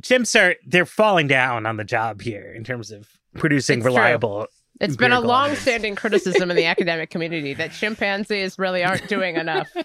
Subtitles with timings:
[0.00, 3.94] chimps are they're falling down on the job here in terms of producing It's true.
[3.94, 4.46] reliable.
[4.80, 9.66] It's been a long-standing criticism in the academic community that chimpanzees really aren't doing enough.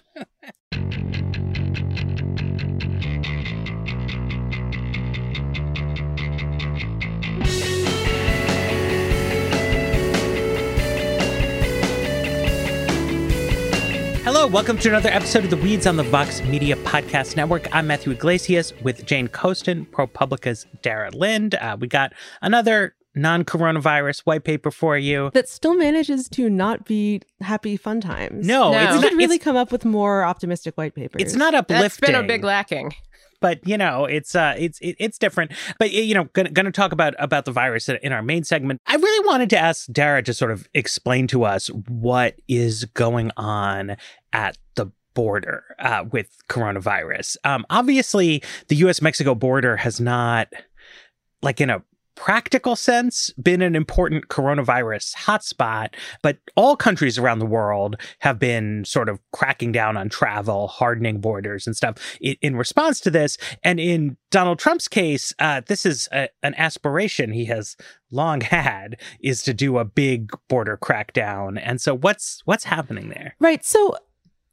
[14.24, 17.68] Hello, welcome to another episode of the Weeds on the Vox Media Podcast Network.
[17.76, 21.56] I'm Matthew Yglesias with Jane Coaston, ProPublica's Dara Lind.
[21.56, 25.30] Uh, we got another non-coronavirus white paper for you.
[25.34, 28.48] that still manages to not be happy fun times.
[28.48, 28.78] No, No.
[28.80, 29.04] it's we not.
[29.10, 31.22] should really it's, come up with more optimistic white papers.
[31.22, 32.08] it's not That's uplifting.
[32.14, 32.94] been a big lacking.
[33.44, 35.52] But you know it's uh it's it, it's different.
[35.78, 38.82] But you know gonna, gonna talk about about the virus in our main segment.
[38.88, 43.32] I really wanted to ask dara to sort of explain to us what is going
[43.36, 43.98] on
[44.32, 47.36] at the border uh, with coronavirus.
[47.44, 50.48] Um obviously the us mexico border has not
[51.42, 51.84] like in a
[52.16, 55.90] practical sense been an important coronavirus hotspot
[56.22, 61.20] but all countries around the world have been sort of cracking down on travel hardening
[61.20, 63.38] borders and stuff in, in response to this.
[63.64, 67.76] And in donald trump's case uh, this is a, an aspiration he has
[68.14, 71.60] long had is to do a big border crackdown.
[71.62, 73.36] And so what's what's happening there?
[73.40, 73.66] Right.
[73.66, 73.98] So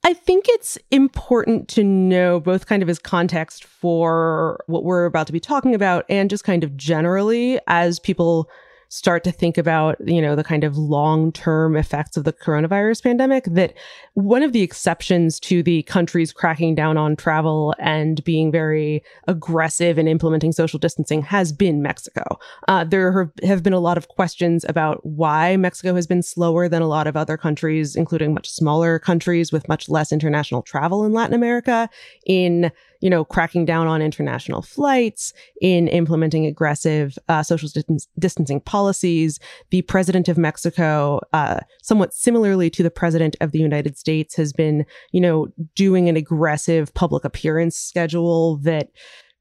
[0.03, 5.27] I think it's important to know both kind of as context for what we're about
[5.27, 8.49] to be talking about and just kind of generally as people
[8.91, 13.45] start to think about, you know, the kind of long-term effects of the coronavirus pandemic
[13.45, 13.73] that
[14.15, 19.97] one of the exceptions to the countries cracking down on travel and being very aggressive
[19.97, 22.25] in implementing social distancing has been Mexico.
[22.67, 26.83] Uh, there have been a lot of questions about why Mexico has been slower than
[26.83, 31.12] a lot of other countries, including much smaller countries with much less international travel in
[31.12, 31.89] Latin America,
[32.27, 38.61] in you know cracking down on international flights, in implementing aggressive uh, social distance- distancing
[38.61, 39.38] policies.
[39.71, 44.53] The president of Mexico, uh, somewhat similarly to the president of the United States, has
[44.53, 48.88] been you know doing an aggressive public appearance schedule that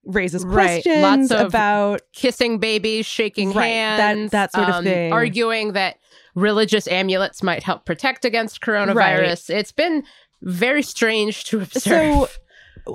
[0.06, 0.82] raises Right.
[0.84, 3.68] questions Lots of about Kissing babies, shaking Right.
[3.68, 5.12] Hands, that sort of um, thing.
[5.14, 5.98] Arguing that
[6.36, 9.50] religious amulets might help protect against coronavirus.
[9.50, 10.04] It's been
[10.42, 11.82] very strange to observe.
[11.82, 12.30] So,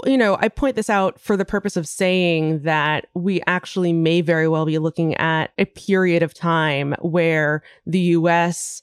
[0.05, 4.21] you know, I point this out for the purpose of saying that we actually may
[4.21, 8.83] very well be looking at a period of time where the US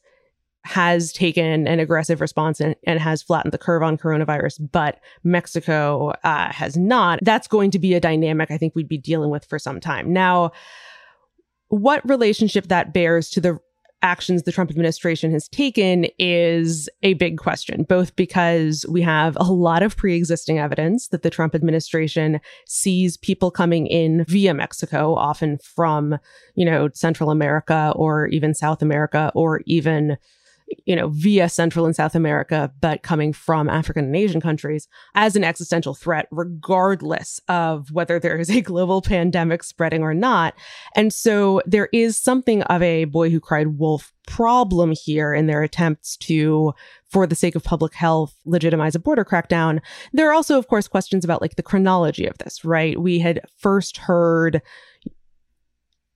[0.64, 6.14] has taken an aggressive response and, and has flattened the curve on coronavirus, but Mexico
[6.24, 7.20] uh, has not.
[7.24, 10.14] That's going to be a dynamic I think we'd be dealing with for some time.
[10.14, 10.52] Now,
[11.70, 13.60] what relationship that bears to the
[14.02, 19.44] actions the Trump administration has taken is a big question, both because we have a
[19.44, 25.16] lot of pre existing evidence that the Trump administration sees people coming in via Mexico,
[25.16, 26.18] often from,
[26.56, 30.18] you know, Central America or even South America or even
[30.86, 35.36] you know, via Central and South America, but coming from African and Asian countries as
[35.36, 40.54] an existential threat, regardless of whether there is a global pandemic spreading or not.
[40.96, 45.64] And so there is something of a boy who cried wolf problem here in their
[45.64, 46.74] attempts to,
[47.10, 49.80] for the sake of public health, legitimize a border crackdown.
[50.14, 53.00] There are also, of course, questions about like the chronology of this, right?
[53.00, 54.62] We had first heard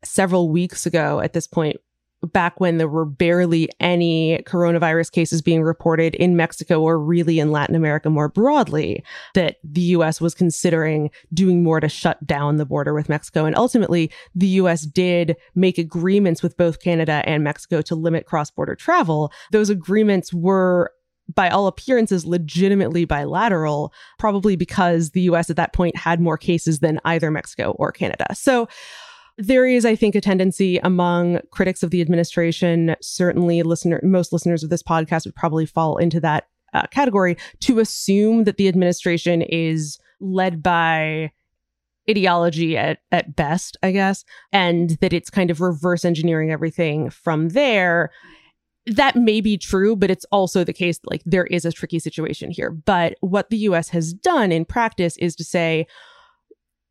[0.03, 1.77] several weeks ago at this point
[2.25, 7.51] back when there were barely any coronavirus cases being reported in Mexico or really in
[7.51, 12.65] Latin America more broadly, that the US was considering doing more to shut down the
[12.65, 13.45] border with Mexico.
[13.45, 18.51] And ultimately, the US did make agreements with both Canada and Mexico to limit cross
[18.51, 19.31] border travel.
[19.51, 20.91] Those agreements were
[21.33, 26.79] by all appearances, legitimately bilateral, probably because the US at that point had more cases
[26.79, 28.27] than either Mexico or Canada.
[28.35, 28.67] So
[29.37, 34.63] there is, I think, a tendency among critics of the administration, certainly listener, most listeners
[34.63, 39.41] of this podcast would probably fall into that uh, category, to assume that the administration
[39.41, 41.31] is led by
[42.09, 47.49] ideology at, at best, I guess, and that it's kind of reverse engineering everything from
[47.49, 48.11] there
[48.87, 52.51] that may be true, but it's also the case like there is a tricky situation
[52.51, 52.69] here.
[52.69, 55.87] But what the US has done in practice is to say,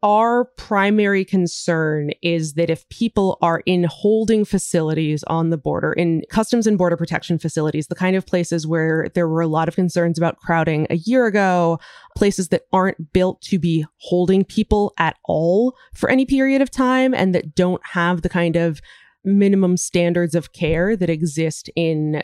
[0.04, 6.22] our primary concern is that if people are in holding facilities on the border, in
[6.28, 9.74] customs and border protection facilities, the kind of places where there were a lot of
[9.74, 11.78] concerns about crowding a year ago,
[12.14, 17.14] places that aren't built to be holding people at all for any period of time
[17.14, 18.82] and that don't have the kind of
[19.24, 22.22] minimum standards of care that exist in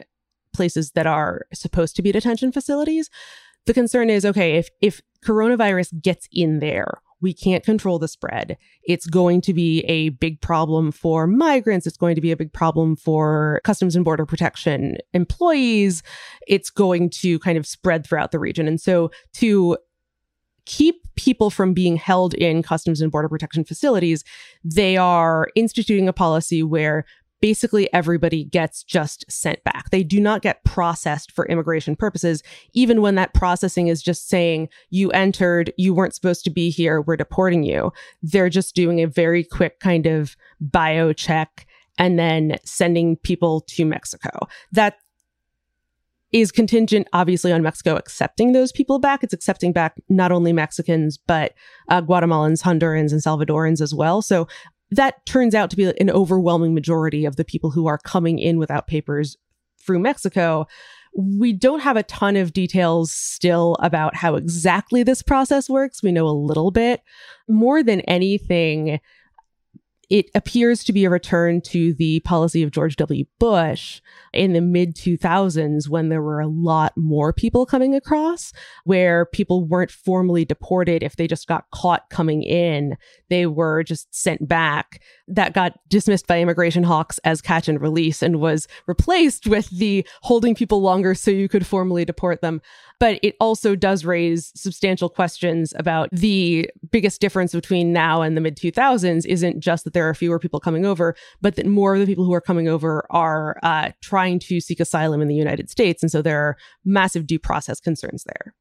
[0.53, 3.09] places that are supposed to be detention facilities.
[3.65, 8.56] The concern is okay, if if coronavirus gets in there, we can't control the spread.
[8.82, 11.87] It's going to be a big problem for migrants.
[11.87, 16.02] It's going to be a big problem for Customs and Border Protection employees.
[16.46, 18.67] It's going to kind of spread throughout the region.
[18.67, 19.76] And so to
[20.67, 24.23] keep people from being held in customs and border protection facilities,
[24.62, 27.05] they are instituting a policy where
[27.40, 29.90] basically everybody gets just sent back.
[29.90, 32.42] They do not get processed for immigration purposes,
[32.72, 37.00] even when that processing is just saying, you entered, you weren't supposed to be here,
[37.00, 37.92] we're deporting you.
[38.22, 41.66] They're just doing a very quick kind of bio check
[41.98, 44.46] and then sending people to Mexico.
[44.72, 44.98] That
[46.32, 49.25] is contingent, obviously, on Mexico accepting those people back.
[49.25, 51.54] It's accepting back not only Mexicans, but
[51.88, 54.22] uh, Guatemalans, Hondurans, and Salvadorans as well.
[54.22, 54.46] So
[54.90, 58.58] that turns out to be an overwhelming majority of the people who are coming in
[58.58, 59.37] without papers
[59.81, 60.66] through Mexico.
[61.16, 66.02] We don't have a ton of details still about how exactly this process works.
[66.02, 67.02] We know a little bit.
[67.48, 69.00] More than anything,
[70.08, 73.25] it appears to be a return to the policy of George W.
[73.38, 74.00] Bush
[74.32, 78.53] in the mid 2000s when there were a lot more people coming across,
[78.85, 82.97] where people weren't formally deported if they just got caught coming in.
[83.29, 85.03] They were just sent back.
[85.29, 90.06] That got dismissed by immigration hawks as catch and release and was replaced with the
[90.23, 92.61] holding people longer so you could formally deport them
[93.00, 98.43] but it also does raise substantial questions about the biggest difference between now and the
[98.43, 102.00] mid 2000s isn't just that there are fewer people coming over, but that more of
[102.00, 105.70] the people who are coming over are uh, trying to seek asylum in the United
[105.70, 106.02] States.
[106.02, 108.55] And so there are massive due process concerns there.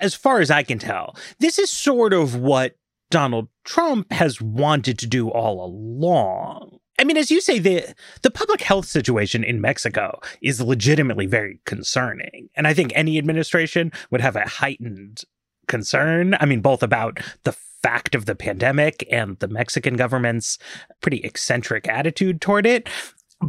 [0.00, 2.76] As far as I can tell, this is sort of what
[3.10, 6.78] Donald Trump has wanted to do all along.
[6.98, 11.60] I mean, as you say, the the public health situation in Mexico is legitimately very
[11.66, 12.48] concerning.
[12.54, 15.22] And I think any administration would have a heightened
[15.68, 16.36] concern.
[16.40, 17.52] I mean, both about the
[17.82, 20.58] fact of the pandemic and the Mexican government's
[21.00, 22.88] pretty eccentric attitude toward it.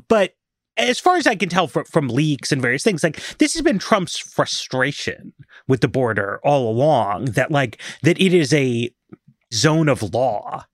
[0.07, 0.35] But
[0.77, 3.61] as far as I can tell from, from leaks and various things, like this has
[3.61, 5.33] been Trump's frustration
[5.67, 8.89] with the border all along that like that it is a
[9.53, 10.65] zone of law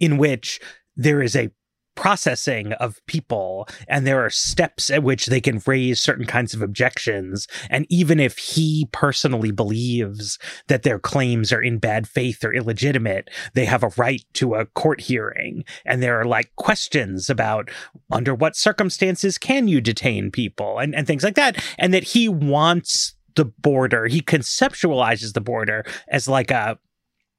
[0.00, 0.60] in which
[0.96, 1.50] there is a
[1.94, 6.62] processing of people and there are steps at which they can raise certain kinds of
[6.62, 7.46] objections.
[7.70, 13.30] And even if he personally believes that their claims are in bad faith or illegitimate
[13.54, 15.64] they have a right to a court hearing.
[15.84, 17.70] And there are like questions about
[18.10, 21.62] under what circumstances can you detain people and, and things like that.
[21.78, 26.78] And that he wants the border he conceptualizes the border as like a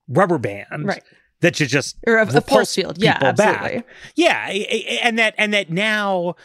[0.07, 0.87] rubber band.
[0.87, 1.03] Right
[1.43, 2.97] that you just or a, a pulse field.
[2.97, 3.77] Yeah, absolutely.
[3.77, 3.87] Back.
[4.15, 4.47] Yeah,
[5.03, 6.35] and that and that now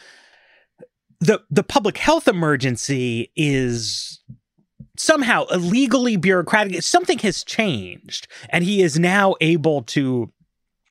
[1.20, 4.20] the the public health emergency is
[4.96, 6.82] somehow illegally bureaucratic.
[6.82, 10.32] Something has changed, and he is now able to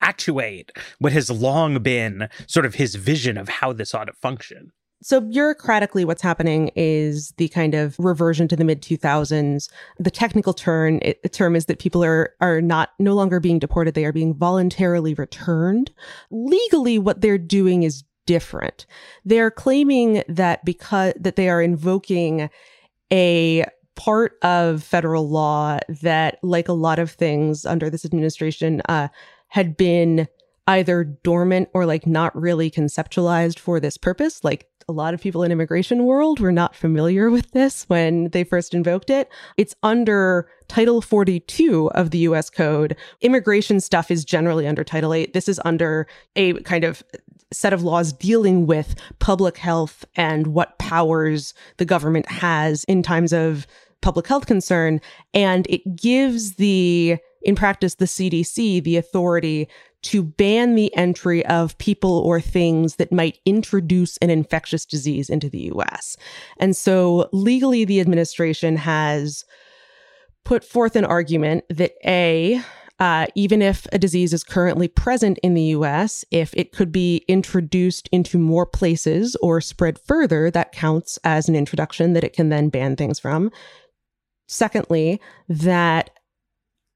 [0.01, 4.71] actuate what has long been sort of his vision of how this ought to function.
[5.01, 9.69] So, bureaucratically, what's happening is the kind of reversion to the mid 2000s.
[9.99, 13.93] The technical turn it, term is that people are are not no longer being deported;
[13.93, 15.91] they are being voluntarily returned.
[16.31, 18.87] Legally, what they're doing is different.
[19.23, 22.49] They're claiming that because that they are invoking
[23.11, 29.09] a part of federal law that, like a lot of things under this administration, uh,
[29.49, 30.27] had been
[30.67, 34.43] either dormant or like not really conceptualized for this purpose.
[34.43, 38.45] Like a lot of people in immigration world were not familiar with this when they
[38.45, 39.29] first invoked it.
[39.57, 42.95] It's under Title 42 of the US Code.
[43.19, 45.33] Immigration stuff is generally under Title 8.
[45.33, 47.03] This is under a kind of
[47.51, 53.33] set of laws dealing with public health and what powers the government has in times
[53.33, 53.67] of
[54.01, 55.01] public health concern.
[55.33, 59.67] And it gives the, in practice, the CDC the authority
[60.03, 65.49] to ban the entry of people or things that might introduce an infectious disease into
[65.49, 66.17] the US.
[66.57, 69.43] And so legally, the administration has
[70.45, 72.61] put forth an argument that A,
[72.99, 77.25] uh, even if a disease is currently present in the US, if it could be
[77.27, 82.49] introduced into more places or spread further, that counts as an introduction that it can
[82.49, 83.51] then ban things from.
[84.47, 86.11] Secondly, that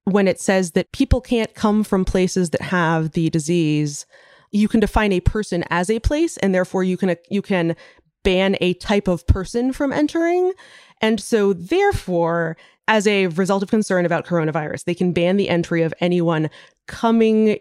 [0.05, 4.05] when it says that people can't come from places that have the disease,
[4.51, 7.75] you can define a person as a place, and therefore you can you can
[8.23, 10.53] ban a type of person from entering.
[11.01, 15.81] And so, therefore, as a result of concern about coronavirus, they can ban the entry
[15.81, 16.49] of anyone
[16.87, 17.57] coming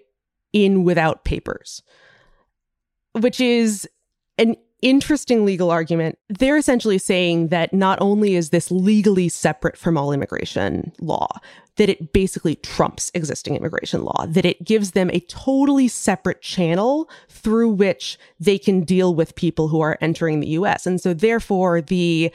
[0.52, 1.82] in without papers,
[3.12, 3.88] which is
[4.38, 6.18] an interesting legal argument.
[6.28, 11.28] They're essentially saying that not only is this legally separate from all immigration law,
[11.80, 17.08] that it basically trumps existing immigration law, that it gives them a totally separate channel
[17.30, 20.86] through which they can deal with people who are entering the US.
[20.86, 22.30] And so, therefore, the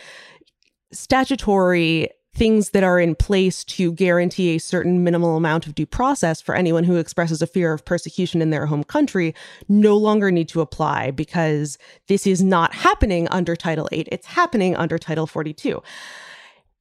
[0.91, 6.41] statutory things that are in place to guarantee a certain minimal amount of due process
[6.41, 9.35] for anyone who expresses a fear of persecution in their home country
[9.69, 14.09] no longer need to apply because this is not happening under Title 8.
[14.11, 15.83] It's happening under Title 42.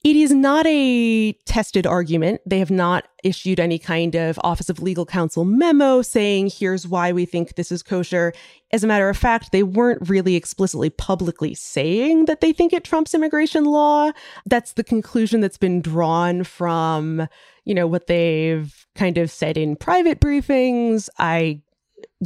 [0.04, 2.42] It is not a tested argument.
[2.44, 7.11] They have not issued any kind of Office of Legal Counsel memo saying, here's why
[7.11, 8.34] we think this is kosher.
[8.70, 12.84] As a matter of fact, they weren't really explicitly publicly saying that they think it
[12.84, 14.11] trumps immigration law.
[14.44, 17.26] That's the conclusion that's been drawn from,
[17.64, 21.08] you know, what they've kind of said in private briefings.
[21.18, 21.62] I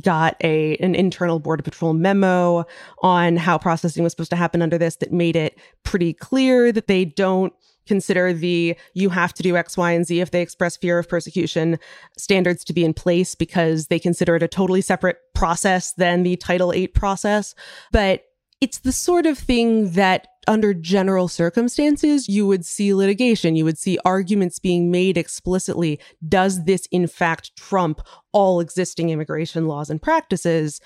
[0.02, 2.64] got a an internal border patrol memo
[3.02, 6.86] on how processing was supposed to happen under this that made it pretty clear that
[6.86, 7.52] they don't
[7.86, 11.08] consider the you have to do X, Y, and Z if they express fear of
[11.08, 11.78] persecution
[12.16, 16.36] standards to be in place because they consider it a totally separate process than the
[16.36, 17.54] Title VIII process.
[17.90, 18.24] But
[18.60, 23.54] it's the sort of thing that under general circumstances, you would see litigation.
[23.54, 26.00] You would see arguments being made explicitly.
[26.26, 28.00] Does this in fact trump
[28.32, 30.80] all existing immigration laws and practices?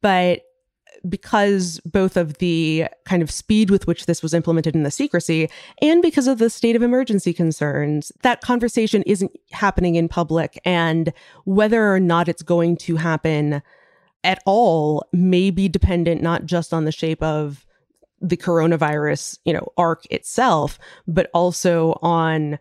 [0.00, 0.42] But
[1.08, 5.48] because both of the kind of speed with which this was implemented in the secrecy
[5.80, 10.60] and because of the state of emergency concerns, that conversation isn't happening in public.
[10.64, 11.12] And
[11.44, 13.62] whether or not it's going to happen
[14.24, 17.66] at all may be dependent not just on the shape of
[18.20, 22.58] the coronavirus, you know, arc itself, but also on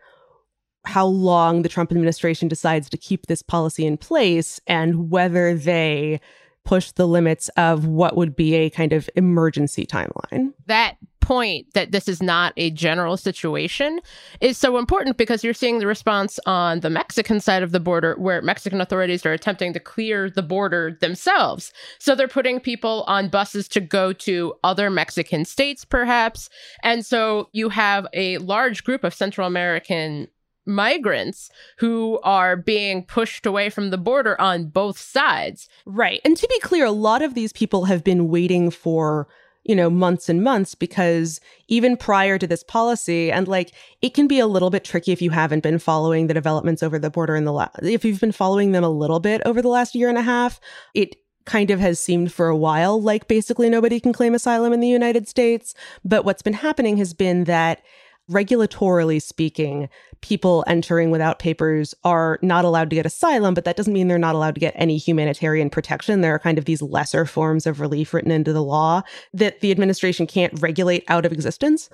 [0.86, 6.22] how long the Trump administration decides to keep this policy in place and whether they
[6.64, 10.54] push the limits of what would be a kind of emergency timeline.
[10.68, 10.96] That
[11.30, 14.00] point that this is not a general situation
[14.42, 18.16] is so important because you're seeing the response on the Mexican side of the border
[18.18, 21.72] where Mexican authorities are attempting to clear the border themselves.
[22.00, 26.50] So they're putting people on buses to go to other Mexican states, perhaps.
[26.82, 30.30] And so you have a large group of Central American
[30.66, 35.70] migrants who are being pushed away from the border on both sides.
[35.86, 36.22] Right.
[36.26, 39.28] And to be clear, a lot of these people have been waiting for
[39.70, 43.72] you know, months and months because even prior to this policy, and like
[44.02, 46.98] it can be a little bit tricky if you haven't been following the developments over
[46.98, 49.68] the border in the last, if you've been following them a little bit over the
[49.68, 50.60] last year and a half,
[50.96, 54.80] it kind of has seemed for a while like basically nobody can claim asylum in
[54.80, 55.76] the United States.
[56.04, 57.84] But what's been happening has been that
[58.30, 59.90] regulatorily speaking,
[60.22, 64.18] people entering without papers are not allowed to get asylum, but that doesn't mean they're
[64.18, 66.22] not allowed to get any humanitarian protection.
[66.22, 69.02] There are kind of these lesser forms of relief written into the law
[69.34, 71.90] that the administration can't regulate out of existence.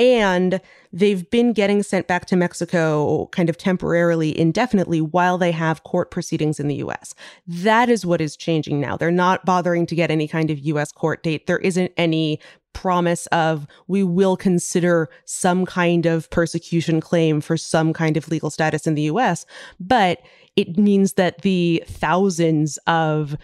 [0.00, 0.62] And
[0.94, 6.10] they've been getting sent back to Mexico kind of temporarily, indefinitely, while they have court
[6.10, 7.14] proceedings in the US.
[7.46, 8.96] That is what is changing now.
[8.96, 11.46] They're not bothering to get any kind of US court date.
[11.46, 12.40] There isn't any
[12.72, 18.48] promise of we will consider some kind of persecution claim for some kind of legal
[18.48, 19.44] status in the US,
[19.78, 20.22] but
[20.56, 23.36] it means that the thousands of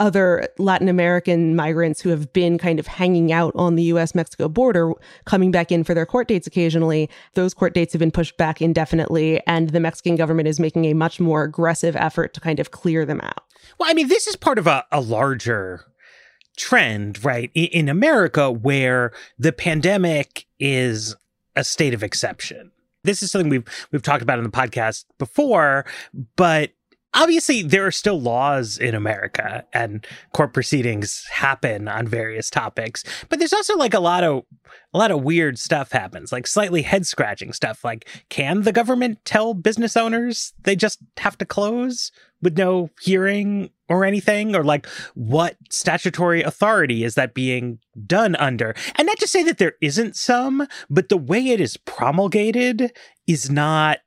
[0.00, 4.48] other Latin American migrants who have been kind of hanging out on the US Mexico
[4.48, 4.92] border,
[5.24, 7.08] coming back in for their court dates occasionally.
[7.34, 10.94] Those court dates have been pushed back indefinitely, and the Mexican government is making a
[10.94, 13.44] much more aggressive effort to kind of clear them out.
[13.78, 15.84] Well, I mean, this is part of a, a larger
[16.56, 21.16] trend, right, in America where the pandemic is
[21.56, 22.70] a state of exception.
[23.04, 25.84] This is something we've we've talked about in the podcast before,
[26.36, 26.70] but
[27.14, 33.38] obviously there are still laws in America and court proceedings happen on various topics, but
[33.38, 34.44] there's also like a lot of
[34.94, 37.84] a lot of weird stuff happens, like slightly head scratching stuff.
[37.84, 43.70] Like, can the government tell business owners they just have to close with no hearing
[43.88, 44.54] or anything?
[44.54, 48.74] Or like, what statutory authority is that being done under?
[48.96, 52.92] And not to say that there isn't some, but the way it is promulgated
[53.26, 53.98] is not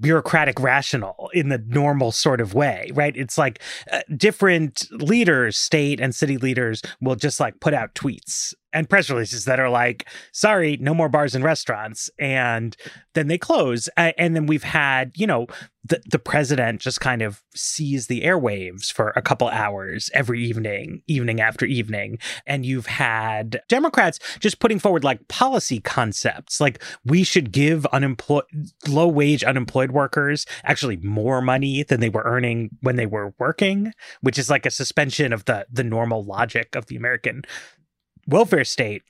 [0.00, 3.16] bureaucratic rational in the normal sort of way, right?
[3.16, 8.54] It's like uh, different leaders, state and city leaders will just like put out tweets
[8.72, 12.10] and press releases that are like, sorry, no more bars and restaurants.
[12.18, 12.76] And
[13.14, 13.88] then they close.
[13.96, 15.46] And then we've had, you know,
[15.84, 21.02] the, the president just kind of seize the airwaves for a couple hours every evening,
[21.06, 22.18] evening after evening.
[22.46, 28.44] And you've had Democrats just putting forward like policy concepts, like we should give unemployed,
[28.86, 33.92] low wage unemployed workers actually more money than they were earning when they were working,
[34.20, 37.42] which is like a suspension of the, the normal logic of the American
[38.28, 39.02] welfare state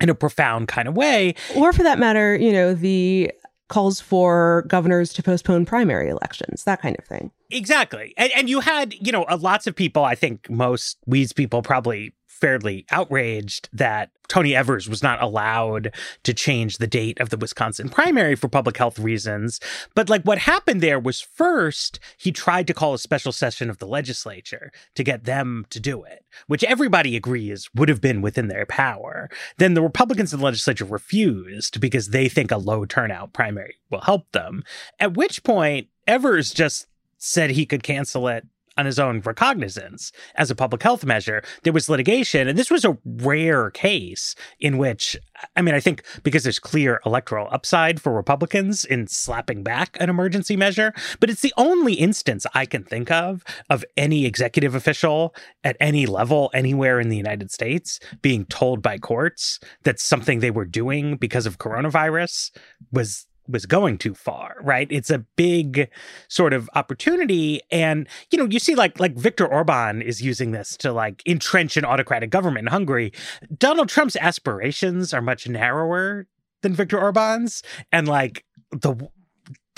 [0.00, 1.34] in a profound kind of way.
[1.56, 3.32] Or for that matter, you know, the
[3.68, 7.30] calls for governors to postpone primary elections, that kind of thing.
[7.50, 8.12] Exactly.
[8.16, 11.62] And, and you had, you know, uh, lots of people, I think most Weeds people
[11.62, 15.92] probably fairly outraged that Tony Evers was not allowed
[16.22, 19.58] to change the date of the Wisconsin primary for public health reasons.
[19.94, 23.78] But like what happened there was first, he tried to call a special session of
[23.78, 28.46] the legislature to get them to do it, which everybody agrees would have been within
[28.46, 29.28] their power.
[29.58, 34.02] Then the Republicans in the legislature refused because they think a low turnout primary will
[34.02, 34.62] help them.
[35.00, 36.86] At which point, Evers just
[37.18, 38.46] said he could cancel it
[38.80, 41.42] on his own recognizance as a public health measure.
[41.62, 45.18] There was litigation, and this was a rare case in which,
[45.54, 50.08] I mean, I think because there's clear electoral upside for Republicans in slapping back an
[50.08, 55.34] emergency measure, but it's the only instance I can think of of any executive official
[55.62, 60.50] at any level anywhere in the United States being told by courts that something they
[60.50, 62.50] were doing because of coronavirus
[62.90, 64.86] was was going too far, right?
[64.90, 65.90] It's a big
[66.28, 67.60] sort of opportunity.
[67.70, 71.76] And, you know, you see like like Viktor Orban is using this to like entrench
[71.76, 73.12] an autocratic government in Hungary.
[73.56, 76.26] Donald Trump's aspirations are much narrower
[76.62, 77.62] than Viktor Orban's.
[77.92, 79.08] And like the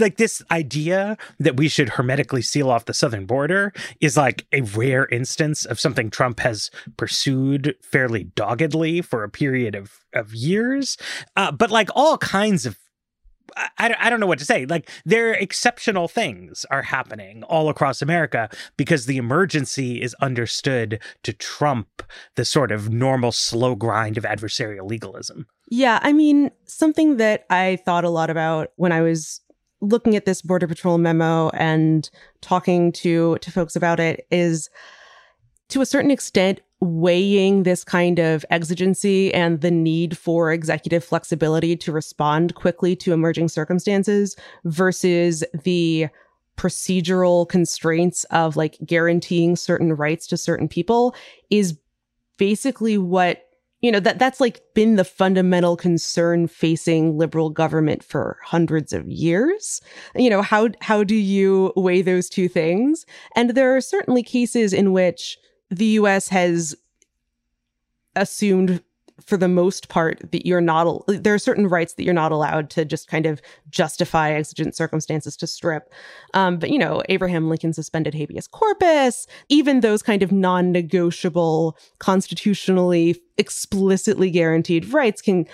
[0.01, 4.63] like this idea that we should hermetically seal off the southern border is like a
[4.63, 10.97] rare instance of something Trump has pursued fairly doggedly for a period of of years.
[11.37, 12.79] Uh, but like all kinds of
[13.57, 14.67] I, I don't know what to say.
[14.67, 21.01] Like, there are exceptional things are happening all across America because the emergency is understood
[21.23, 22.03] to trump
[22.37, 25.47] the sort of normal slow grind of adversarial legalism.
[25.69, 26.01] Yeah.
[26.03, 29.41] I mean, something that I thought a lot about when I was
[29.81, 32.09] looking at this Border Patrol memo and
[32.41, 34.71] talking to, to folks about it is
[35.71, 41.77] to a certain extent, weighing this kind of exigency and the need for executive flexibility
[41.77, 46.09] to respond quickly to emerging circumstances versus the
[46.57, 51.15] procedural constraints of like guaranteeing certain rights to certain people
[51.51, 51.79] is
[52.37, 53.45] basically what
[53.81, 59.09] you know that that's like been the fundamental concern facing liberal government for hundreds of
[59.09, 59.81] years.
[60.17, 63.07] You know how how do you weigh those two things?
[63.37, 65.39] And there are certainly cases in which
[65.73, 66.77] the US has
[68.15, 68.83] assumed
[69.25, 72.69] for the most part that you're not there are certain rights that you're not allowed
[72.71, 75.93] to just kind of justify exigent circumstances to strip.
[76.35, 83.21] Um, but you know abraham lincoln suspended habeas corpus even those kind of non-negotiable constitutionally
[83.39, 85.47] explicitly guaranteed rights can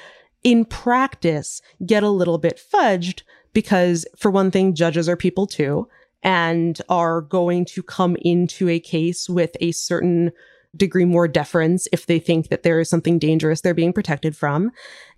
[0.45, 5.87] in practice get a little bit fudged because for one thing judges are people too
[6.23, 10.33] and are going to come into a case with a certain
[10.77, 14.71] degree more deference if they think that there is something dangerous they're being protected from.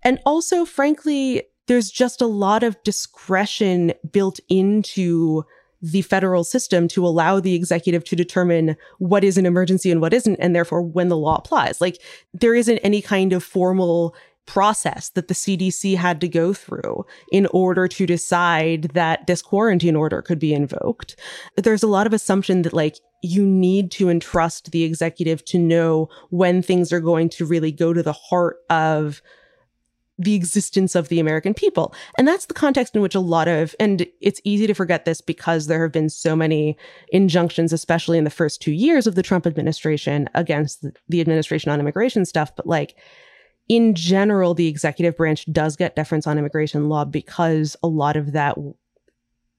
[0.03, 5.45] And also, frankly, there's just a lot of discretion built into
[5.83, 10.13] the federal system to allow the executive to determine what is an emergency and what
[10.13, 11.81] isn't, and therefore when the law applies.
[11.81, 12.01] Like
[12.35, 14.15] there isn't any kind of formal
[14.51, 19.95] process that the CDC had to go through in order to decide that this quarantine
[19.95, 21.15] order could be invoked.
[21.57, 26.09] There's a lot of assumption that like you need to entrust the executive to know
[26.31, 29.23] when things are going to really go to the heart of
[30.19, 31.95] the existence of the American people.
[32.19, 35.21] And that's the context in which a lot of, and it's easy to forget this
[35.21, 36.77] because there have been so many
[37.11, 41.79] injunctions, especially in the first two years of the Trump administration against the administration on
[41.79, 42.55] immigration stuff.
[42.57, 42.97] But like,
[43.71, 48.33] in general, the executive branch does get deference on immigration law because a lot of
[48.33, 48.59] that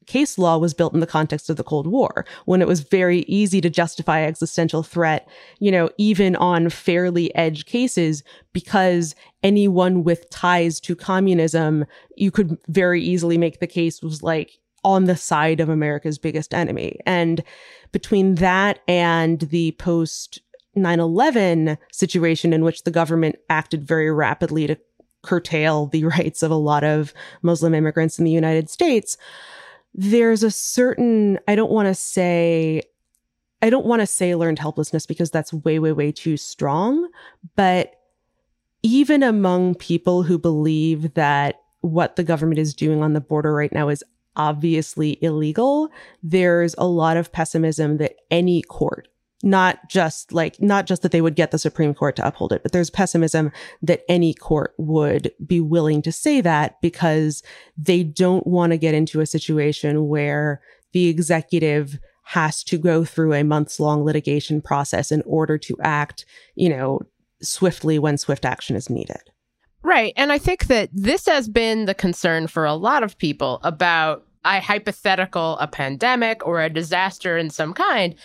[0.06, 3.20] case law was built in the context of the Cold War, when it was very
[3.20, 8.22] easy to justify existential threat, you know, even on fairly edge cases,
[8.52, 11.86] because anyone with ties to communism,
[12.18, 16.54] you could very easily make the case was like on the side of America's biggest
[16.54, 17.00] enemy.
[17.06, 17.42] And
[17.94, 20.42] between that and the post
[20.76, 24.78] 9 11 situation in which the government acted very rapidly to
[25.22, 29.18] curtail the rights of a lot of Muslim immigrants in the United States,
[29.94, 32.84] there's a certain, I don't want to say,
[33.62, 37.10] I don't want to say learned helplessness because that's way, way, way too strong.
[37.56, 37.96] But
[38.82, 43.72] even among people who believe that what the government is doing on the border right
[43.72, 44.04] now is
[44.36, 45.90] obviously illegal,
[46.24, 49.08] there's a lot of pessimism that any court
[49.44, 52.64] not just like not just that they would get the supreme court to uphold it
[52.64, 53.52] but there's pessimism
[53.82, 57.44] that any court would be willing to say that because
[57.78, 60.62] they don't want to get into a situation where
[60.94, 66.26] the executive has to go through a months long litigation process in order to act
[66.56, 67.00] you know
[67.42, 69.22] swiftly when swift action is needed.
[69.84, 73.60] Right and i think that this has been the concern for a lot of people
[73.64, 78.16] about a hypothetical a pandemic or a disaster in some kind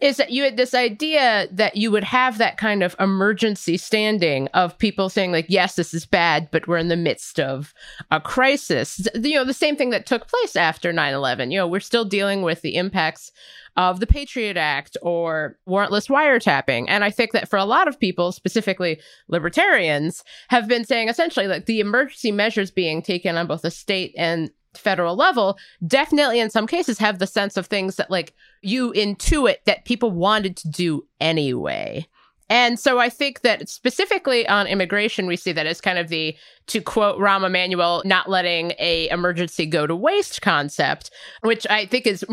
[0.00, 4.48] is that you had this idea that you would have that kind of emergency standing
[4.48, 7.74] of people saying like yes this is bad but we're in the midst of
[8.10, 9.06] a crisis.
[9.14, 12.42] You know the same thing that took place after 9-11 you know we're still dealing
[12.42, 13.32] with the impacts
[13.76, 16.86] of the patriot act or warrantless wiretapping.
[16.88, 21.46] And i think that for a lot of people specifically libertarians have been saying essentially
[21.46, 26.50] like the emergency measures being taken on both the state and federal level definitely in
[26.50, 30.68] some cases have the sense of things that like you intuit that people wanted to
[30.68, 32.06] do anyway.
[32.50, 36.34] And so I think that specifically on immigration, we see that as kind of the,
[36.68, 41.10] to quote Rahm Emanuel, not letting a emergency go to waste concept,
[41.42, 42.24] which I think is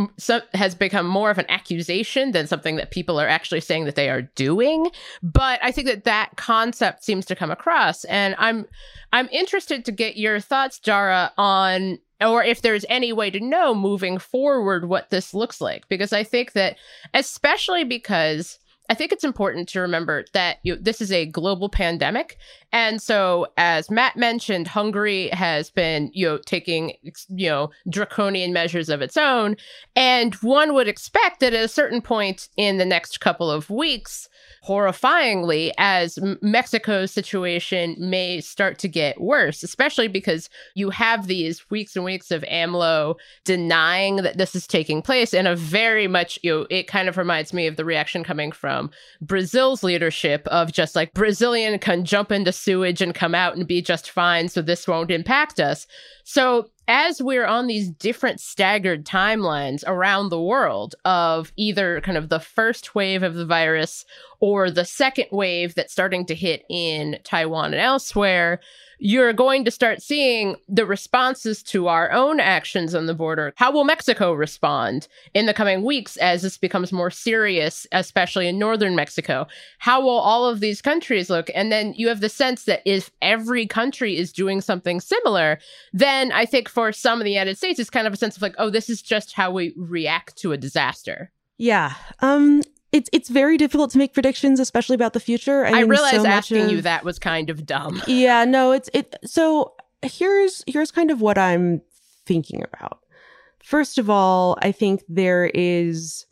[0.53, 4.09] has become more of an accusation than something that people are actually saying that they
[4.09, 4.89] are doing.
[5.21, 8.67] But I think that that concept seems to come across, and I'm
[9.11, 13.75] I'm interested to get your thoughts, Dara, on or if there's any way to know
[13.75, 15.87] moving forward what this looks like.
[15.89, 16.77] Because i think that
[17.13, 22.37] especially because I think it's important to remember that you, this is a global pandemic,
[22.71, 26.93] and so as Matt mentioned, Hungary has been you know taking
[27.29, 29.55] you know draconian measures of its own,
[29.95, 34.29] and one would expect that at a certain point in the next couple of weeks,
[34.67, 41.95] horrifyingly as Mexico's situation may start to get worse, especially because you have these weeks
[41.95, 45.33] and weeks of AMLO denying that this is taking place.
[45.33, 48.51] In a very much, you know, it kind of reminds me of the reaction coming
[48.51, 48.74] from
[49.21, 53.81] Brazil's leadership of just like Brazilian can jump into sewage and come out and be
[53.81, 55.87] just fine, so this won't impact us.
[56.23, 62.29] So as we're on these different staggered timelines around the world of either kind of
[62.29, 64.05] the first wave of the virus
[64.39, 68.59] or the second wave that's starting to hit in Taiwan and elsewhere,
[68.99, 73.53] you're going to start seeing the responses to our own actions on the border.
[73.57, 78.59] How will Mexico respond in the coming weeks as this becomes more serious, especially in
[78.59, 79.47] northern Mexico?
[79.79, 81.49] How will all of these countries look?
[81.53, 85.59] And then you have the sense that if every country is doing something similar,
[85.93, 88.41] then I think for some of the United States, it's kind of a sense of
[88.41, 91.31] like, oh, this is just how we react to a disaster.
[91.57, 91.93] Yeah.
[92.19, 92.61] Um
[92.95, 95.65] it's it's very difficult to make predictions, especially about the future.
[95.65, 98.01] I, I mean, realize so asking of, you that was kind of dumb.
[98.07, 99.15] Yeah, no, it's it.
[99.25, 101.81] So here's here's kind of what I'm
[102.25, 102.99] thinking about.
[103.61, 106.25] First of all, I think there is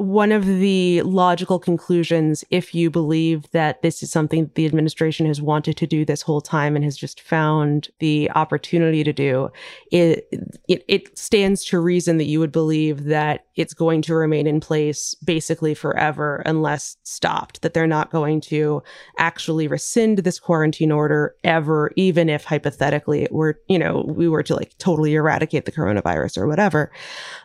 [0.00, 5.42] one of the logical conclusions, if you believe that this is something the administration has
[5.42, 9.50] wanted to do this whole time and has just found the opportunity to do,
[9.92, 10.26] it,
[10.68, 14.58] it, it stands to reason that you would believe that it's going to remain in
[14.58, 18.82] place basically forever unless stopped, that they're not going to
[19.18, 24.42] actually rescind this quarantine order ever, even if hypothetically it were, you know, we were
[24.42, 26.90] to like totally eradicate the coronavirus or whatever.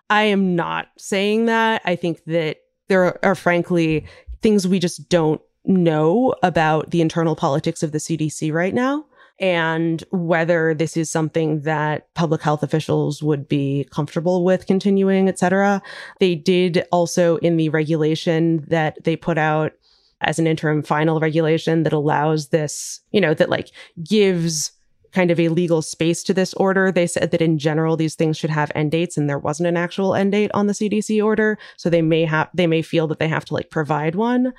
[0.09, 1.81] I am not saying that.
[1.85, 4.05] I think that there are, are frankly
[4.41, 9.05] things we just don't know about the internal politics of the CDC right now
[9.39, 15.37] and whether this is something that public health officials would be comfortable with continuing, et
[15.37, 15.81] cetera.
[16.19, 19.73] They did also in the regulation that they put out
[20.21, 23.71] as an interim final regulation that allows this, you know, that like
[24.03, 24.71] gives
[25.15, 26.91] kind of a legal space to this order.
[26.91, 29.77] They said that in general, these things should have end dates and there wasn't an
[29.77, 31.57] actual end date on the CDC order.
[31.77, 34.53] So they may have, they may feel that they have to like provide one.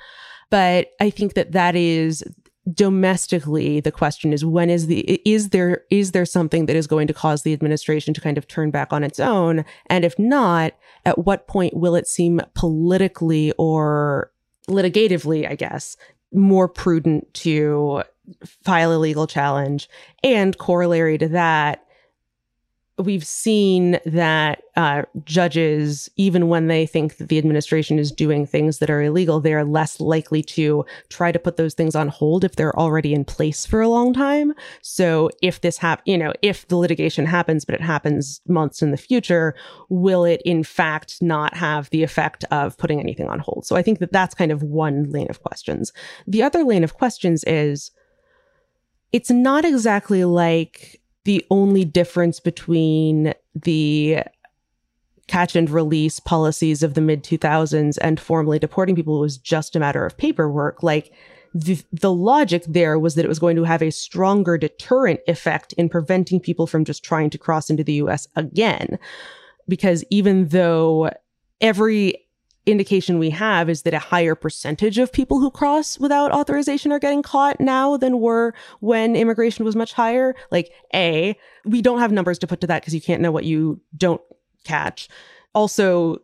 [0.49, 2.23] But I think that that is
[2.73, 7.07] domestically the question is when is the is there is there something that is going
[7.07, 10.73] to cause the administration to kind of turn back on its own and if not
[11.05, 14.29] at what point will it seem politically or
[14.67, 15.95] litigatively i guess
[16.33, 18.03] more prudent to
[18.63, 19.89] file a legal challenge
[20.23, 21.87] and corollary to that
[22.99, 28.79] we've seen that uh, judges, even when they think that the administration is doing things
[28.79, 32.43] that are illegal, they are less likely to try to put those things on hold
[32.43, 34.51] if they're already in place for a long time.
[34.81, 38.89] So if this hap, you know, if the litigation happens, but it happens months in
[38.89, 39.53] the future,
[39.89, 43.65] will it in fact not have the effect of putting anything on hold?
[43.65, 45.93] So I think that that's kind of one lane of questions.
[46.25, 47.91] The other lane of questions is,
[49.11, 54.23] it's not exactly like the only difference between the
[55.27, 59.79] catch and release policies of the mid 2000s and formally deporting people was just a
[59.79, 60.81] matter of paperwork.
[60.81, 61.11] Like
[61.53, 65.73] the, the logic there was that it was going to have a stronger deterrent effect
[65.73, 68.97] in preventing people from just trying to cross into the US again.
[69.67, 71.09] Because even though
[71.59, 72.26] every
[72.67, 76.99] indication we have is that a higher percentage of people who cross without authorization are
[76.99, 80.35] getting caught now than were when immigration was much higher.
[80.51, 83.45] Like, A, we don't have numbers to put to that because you can't know what
[83.45, 84.21] you don't
[84.63, 85.07] catch.
[85.53, 86.17] Also,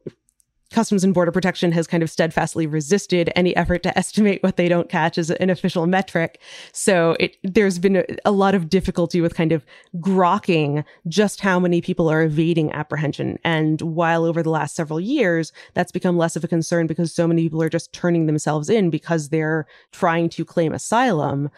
[0.74, 4.68] Customs and Border Protection has kind of steadfastly resisted any effort to estimate what they
[4.68, 6.40] don't catch as an official metric.
[6.72, 9.64] So it, there's been a, a, lot of difficulty with kind of
[9.98, 13.40] grokking just how many people are evading apprehension.
[13.44, 17.28] And while over the last several years, that's become less of a concern because so
[17.28, 21.50] many people are just turning themselves in because they're trying to claim asylum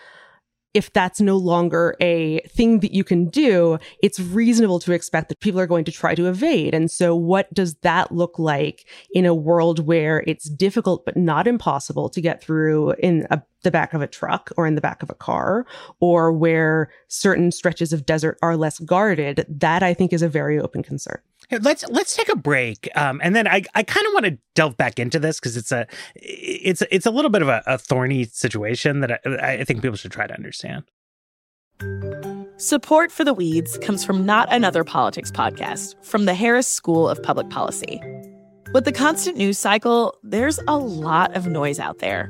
[0.75, 5.39] if that's no longer a thing that you can do, it's reasonable to expect that
[5.39, 6.75] people are going to try to evade.
[6.75, 11.47] And so, what does that look like in a world where it's difficult but not
[11.47, 15.01] impossible to get through in a, the back of a truck or in the back
[15.01, 15.65] of a car,
[16.01, 19.45] or where certain stretches of desert are less guarded?
[19.47, 21.19] That I think is a very open concern.
[21.51, 24.77] Let's let's take a break, um, and then I, I kind of want to delve
[24.77, 28.25] back into this because it's a it's it's a little bit of a, a thorny
[28.25, 30.83] situation that I, I think people should try to understand.
[32.57, 37.21] Support for the Weeds comes from Not Another Politics podcast from the Harris School of
[37.21, 38.01] Public Policy.
[38.73, 42.29] With the constant news cycle, there's a lot of noise out there.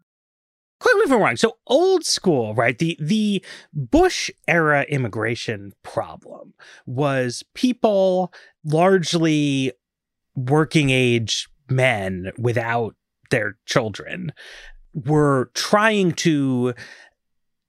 [0.81, 1.35] Correct me if I'm wrong.
[1.35, 2.77] So old school, right?
[2.77, 6.53] The the Bush era immigration problem
[6.87, 8.33] was people
[8.65, 9.73] largely
[10.35, 12.95] working age men without
[13.29, 14.33] their children
[14.93, 16.73] were trying to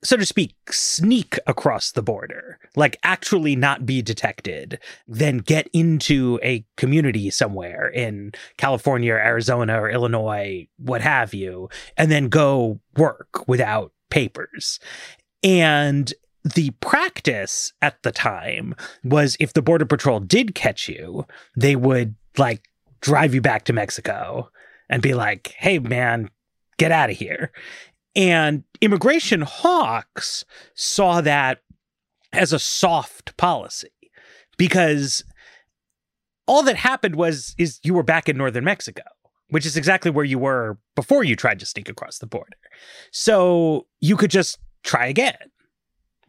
[0.04, 6.40] so to speak, sneak across the border, like actually not be detected, then get into
[6.42, 12.80] a community somewhere in California or Arizona or Illinois, what have you, and then go
[12.96, 14.80] work without papers.
[15.42, 16.12] And
[16.44, 22.16] the practice at the time was if the Border Patrol did catch you, they would
[22.36, 22.68] like
[23.00, 24.50] drive you back to Mexico
[24.88, 26.28] and be like, hey, man,
[26.78, 27.52] get out of here.
[28.14, 31.62] And immigration hawks saw that
[32.32, 33.88] as a soft policy
[34.58, 35.24] because
[36.46, 39.02] all that happened was is you were back in northern Mexico,
[39.48, 42.56] which is exactly where you were before you tried to sneak across the border.
[43.12, 45.36] So you could just try again.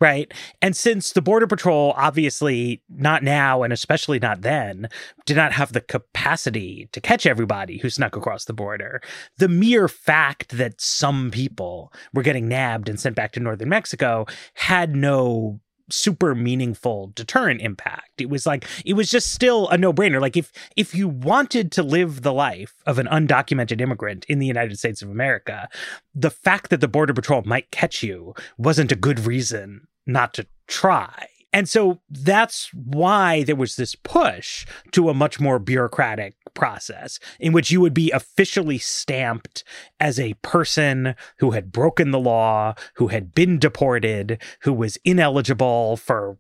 [0.04, 0.34] Right.
[0.62, 4.90] And since the Border Patrol, obviously not now and especially not then,
[5.26, 9.02] did not have the capacity to catch everybody who snuck across the border,
[9.38, 14.26] the mere fact that some people were getting nabbed and sent back to northern Mexico
[14.56, 18.20] had no super meaningful deterrent impact.
[18.20, 20.20] It was like it was just still a no-brainer.
[20.20, 24.48] Like if if you wanted to live the life of an undocumented immigrant in the
[24.48, 25.70] United States of America,
[26.14, 30.48] the fact that the border patrol might catch you wasn't a good reason not to
[30.68, 31.28] try.
[31.54, 37.54] And so that's why there was this push to a much more bureaucratic process in
[37.54, 39.64] which you would be officially stamped
[40.00, 45.96] as a person who had broken the law, who had been deported, who was ineligible
[45.98, 46.38] for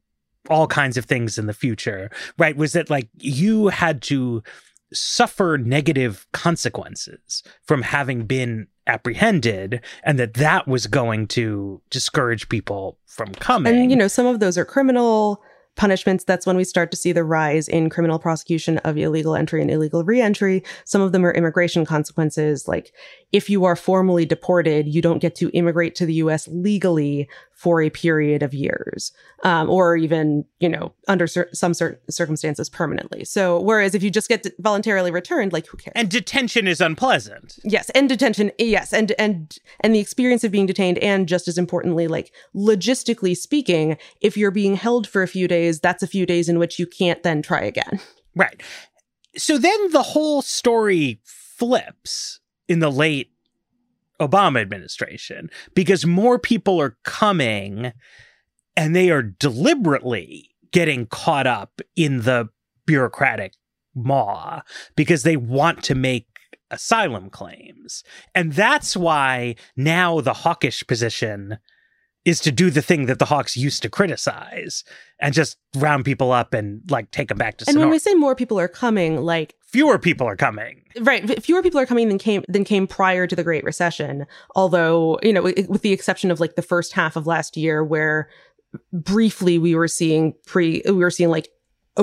[0.50, 2.58] all kinds of things in the future, right?
[2.58, 4.44] Was that like you had to
[4.94, 12.98] suffer negative consequences from having been apprehended and that that was going to discourage people
[13.06, 13.76] from coming.
[13.76, 15.42] And you know, some of those are criminal
[15.76, 19.62] punishments, that's when we start to see the rise in criminal prosecution of illegal entry
[19.62, 20.64] and illegal reentry.
[20.86, 22.94] Some of them are immigration consequences, like
[23.32, 27.82] if you are formally deported, you don't get to immigrate to the US legally for
[27.82, 29.12] a period of years,
[29.44, 33.24] um, or even, you know, under cer- some certain circumstances permanently.
[33.24, 35.94] So, whereas if you just get voluntarily returned, like who cares?
[35.96, 37.60] And detention is unpleasant.
[37.64, 41.58] Yes, and detention, yes, and and and the experience of being detained, and just as
[41.58, 46.26] importantly, like logistically speaking, if you're being held for a few days, that's a few
[46.26, 48.00] days in which you can't then try again.
[48.36, 48.62] Right.
[49.38, 53.33] So then the whole story flips in the late
[54.22, 57.92] Obama administration because more people are coming
[58.76, 62.50] and they are deliberately getting caught up in the
[62.86, 63.54] bureaucratic
[63.96, 64.62] maw
[64.96, 66.28] because they want to make
[66.72, 68.04] asylum claims.
[68.34, 71.60] And that's why now the hawkish position
[72.26, 74.84] is to do the thing that the Hawks used to criticize
[75.20, 77.66] and just round people up and like take them back to.
[77.66, 77.74] School.
[77.74, 81.44] And when we say more people are coming, like fewer people are coming, right?
[81.44, 84.26] Fewer people are coming than came than came prior to the Great Recession.
[84.56, 88.30] Although you know, with the exception of like the first half of last year, where
[88.92, 91.50] briefly we were seeing pre, we were seeing like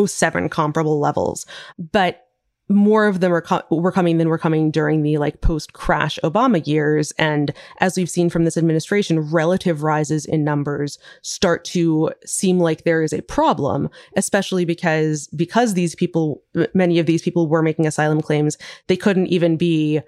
[0.06, 1.46] 07 comparable levels,
[1.78, 2.26] but
[2.70, 6.18] more of them are co- were coming than were coming during the like post crash
[6.22, 7.12] Obama years.
[7.18, 12.84] And as we've seen from this administration, relative rises in numbers start to seem like
[12.84, 17.86] there is a problem, especially because, because these people, many of these people were making
[17.86, 18.56] asylum claims,
[18.86, 20.00] they couldn't even be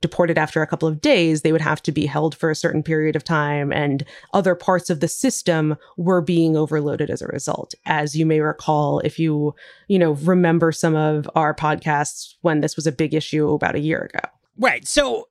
[0.00, 2.82] deported after a couple of days, they would have to be held for a certain
[2.82, 7.74] period of time, and other parts of the system were being overloaded as a result.
[7.86, 9.54] As you may recall, if you,
[9.88, 13.80] you know, remember some of our podcasts when this was a big issue about a
[13.80, 14.26] year ago.
[14.58, 14.86] Right.
[14.86, 15.28] So,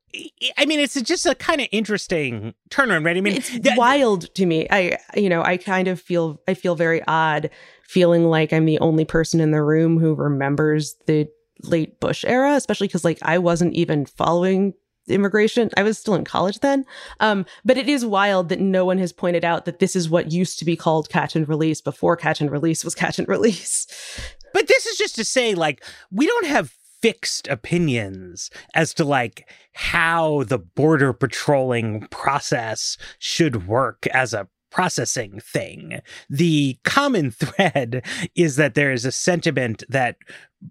[0.58, 2.49] I mean, it's just a kind of interesting mm-hmm.
[2.69, 3.15] turnaround, right?
[3.15, 4.67] I mean, it's th- wild to me.
[4.71, 7.51] I, you know, I kind of feel, I feel very odd
[7.84, 11.27] feeling like I'm the only person in the room who remembers the
[11.63, 14.74] late Bush era, especially because like I wasn't even following
[15.08, 15.69] immigration.
[15.76, 16.86] I was still in college then.
[17.19, 20.32] Um, but it is wild that no one has pointed out that this is what
[20.32, 23.88] used to be called catch and release before catch and release was catch and release.
[24.52, 29.48] But this is just to say, like, we don't have fixed opinions as to like
[29.74, 36.01] how the border patrolling process should work as a processing thing.
[36.29, 38.05] The common thread
[38.36, 40.17] is that there is a sentiment that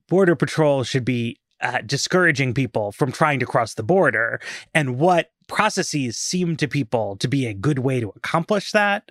[0.09, 4.41] Border Patrol should be uh, discouraging people from trying to cross the border.
[4.75, 9.11] And what processes seem to people to be a good way to accomplish that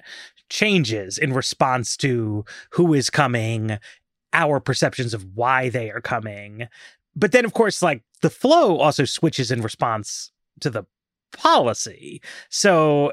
[0.49, 3.79] changes in response to who is coming,
[4.33, 6.67] our perceptions of why they are coming.
[7.15, 10.85] But then, of course, like the flow also switches in response to the
[11.33, 12.21] policy.
[12.49, 13.11] So,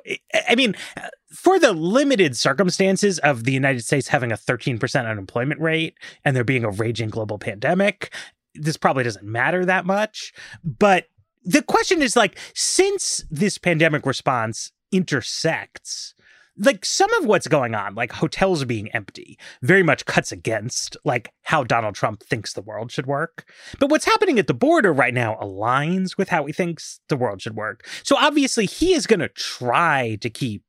[0.49, 5.61] I mean, uh, for the limited circumstances of the United States having a 13% unemployment
[5.61, 8.13] rate and there being a raging global pandemic,
[8.55, 10.33] this probably doesn't matter that much.
[10.63, 11.09] But
[11.45, 16.15] the question is like, since this pandemic response intersects
[16.57, 21.33] like some of what's going on, like hotels being empty, very much cuts against like
[21.43, 23.45] how Donald Trump thinks the world should work.
[23.79, 27.43] But what's happening at the border right now aligns with how he thinks the world
[27.43, 27.87] should work.
[28.03, 30.63] So obviously he is going to try to keep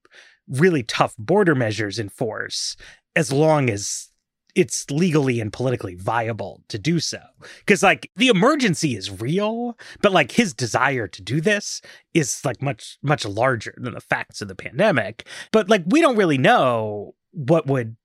[0.48, 2.76] really tough border measures in force
[3.16, 4.10] as long as
[4.56, 7.20] it's legally and politically viable to do so.
[7.60, 11.82] Because, like, the emergency is real, but like his desire to do this
[12.14, 15.28] is like much, much larger than the facts of the pandemic.
[15.52, 17.98] But like, we don't really know what would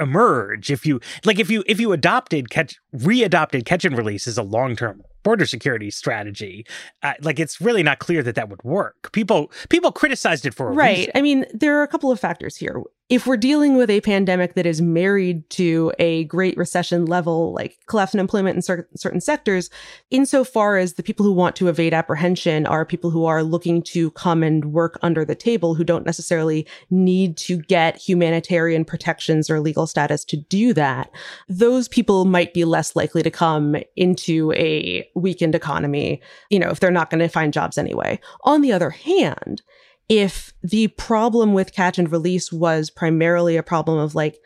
[0.00, 4.38] emerge if you like if you if you adopted catch readopted catch and release as
[4.38, 6.64] a long-term border security strategy
[7.02, 9.12] uh, like it's really not clear that that would work.
[9.12, 10.96] People people criticized it for a right.
[10.96, 11.12] reason.
[11.14, 12.82] i mean there are a couple of factors here.
[13.08, 17.78] If we're dealing with a pandemic that is married to a great recession level, like
[17.86, 19.70] collapse in employment in cer- certain sectors,
[20.10, 24.10] insofar as the people who want to evade apprehension are people who are looking to
[24.10, 29.58] come and work under the table, who don't necessarily need to get humanitarian protections or
[29.58, 31.10] legal status to do that,
[31.48, 36.80] those people might be less likely to come into a weakened economy, you know, if
[36.80, 38.18] they're not going to find jobs anyway.
[38.44, 39.62] On the other hand,
[40.08, 44.38] if the problem with catch and release was primarily a problem of like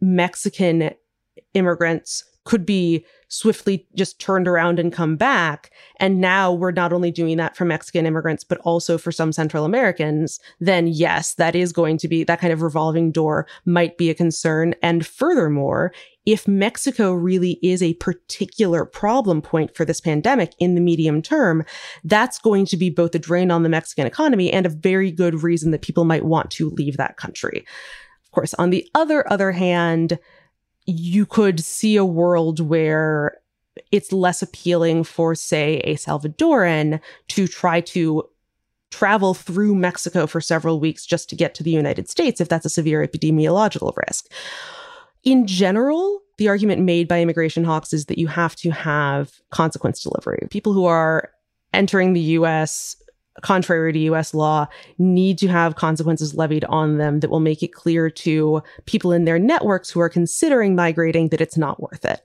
[0.00, 0.90] Mexican
[1.52, 3.04] immigrants could be
[3.34, 5.70] swiftly just turned around and come back.
[5.98, 9.64] And now we're not only doing that for Mexican immigrants, but also for some Central
[9.64, 14.10] Americans, then yes, that is going to be that kind of revolving door might be
[14.10, 14.74] a concern.
[14.82, 15.92] And furthermore,
[16.26, 21.64] if Mexico really is a particular problem point for this pandemic in the medium term,
[22.04, 25.42] that's going to be both a drain on the Mexican economy and a very good
[25.42, 27.66] reason that people might want to leave that country.
[28.24, 30.18] Of course, on the other other hand,
[30.86, 33.38] you could see a world where
[33.90, 38.28] it's less appealing for, say, a Salvadoran to try to
[38.90, 42.66] travel through Mexico for several weeks just to get to the United States if that's
[42.66, 44.30] a severe epidemiological risk.
[45.24, 50.02] In general, the argument made by immigration hawks is that you have to have consequence
[50.02, 50.46] delivery.
[50.50, 51.30] People who are
[51.72, 52.96] entering the US
[53.42, 54.66] contrary to US law,
[54.98, 59.24] need to have consequences levied on them that will make it clear to people in
[59.24, 62.22] their networks who are considering migrating that it's not worth it.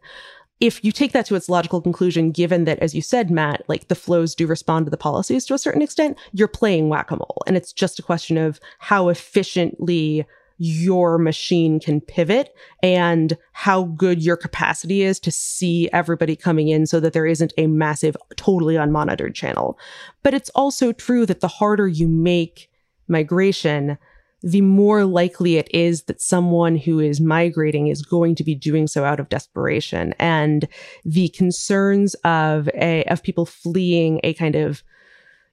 [0.60, 3.88] If you take that to its logical conclusion, given that, as you said, Matt, like
[3.88, 7.16] the flows do respond to the policies to a certain extent, you're playing whack a
[7.16, 7.42] mole.
[7.48, 10.26] And it's just a question of how efficiently
[10.60, 12.54] your machine can pivot
[12.84, 17.54] and how good your capacity is to see everybody coming in so that there isn't
[17.58, 19.80] a massive, totally unmonitored channel.
[20.22, 22.70] But it's also true that the harder you make
[23.08, 23.98] migration,
[24.42, 28.86] the more likely it is that someone who is migrating is going to be doing
[28.86, 30.14] so out of desperation.
[30.20, 30.68] And
[31.06, 34.84] the concerns of a, of people fleeing a kind of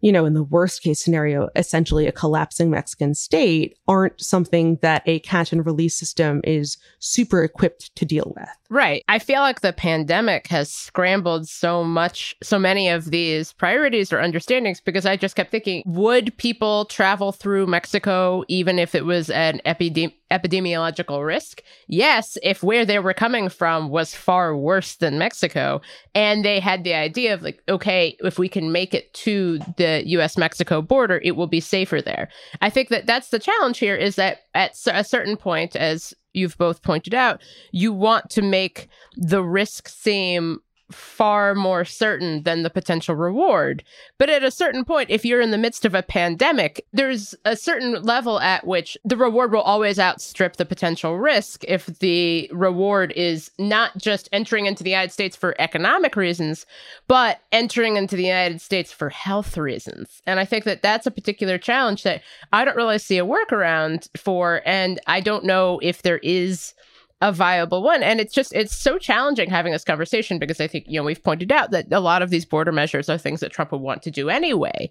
[0.01, 5.03] you know, in the worst case scenario, essentially a collapsing Mexican state aren't something that
[5.07, 8.49] a catch and release system is super equipped to deal with.
[8.69, 9.05] Right.
[9.09, 14.21] I feel like the pandemic has scrambled so much, so many of these priorities or
[14.21, 19.31] understandings because I just kept thinking, would people travel through Mexico even if it was
[19.31, 21.63] an epidemiological risk?
[21.87, 25.81] Yes, if where they were coming from was far worse than Mexico.
[26.15, 30.03] And they had the idea of like, okay, if we can make it to the
[30.07, 32.29] US Mexico border, it will be safer there.
[32.61, 36.59] I think that that's the challenge here is that at a certain point, as you've
[36.59, 37.41] both pointed out,
[37.73, 40.61] you want to make the risk seem
[40.91, 43.83] far more certain than the potential reward.
[44.19, 47.57] But at a certain point, if you're in the midst of a pandemic, there's a
[47.57, 53.13] certain level at which the reward will always outstrip the potential risk if the reward
[53.17, 56.67] is not just entering into the United States for economic reasons,
[57.09, 60.23] but entering into the United States for health reasons.
[60.27, 62.23] And I think that that's a particular challenge that
[62.53, 64.63] I don't really see a workaround for.
[64.65, 66.75] And I don't know if there is
[67.21, 68.03] a viable one.
[68.03, 71.23] And it's just, it's so challenging having this conversation because I think, you know, we've
[71.23, 74.03] pointed out that a lot of these border measures are things that Trump would want
[74.03, 74.91] to do anyway.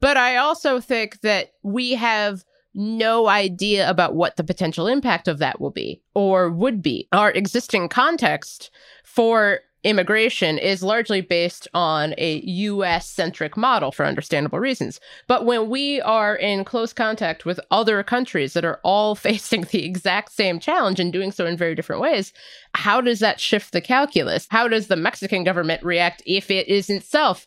[0.00, 2.44] But I also think that we have
[2.74, 7.08] no idea about what the potential impact of that will be or would be.
[7.12, 8.70] Our existing context
[9.04, 15.00] for immigration is largely based on a US centric model for understandable reasons.
[15.26, 19.84] But when we are in close contact with other countries that are all facing the
[19.84, 22.32] exact same challenge and doing so in very different ways,
[22.74, 24.46] how does that shift the calculus?
[24.50, 27.46] How does the Mexican government react if it is itself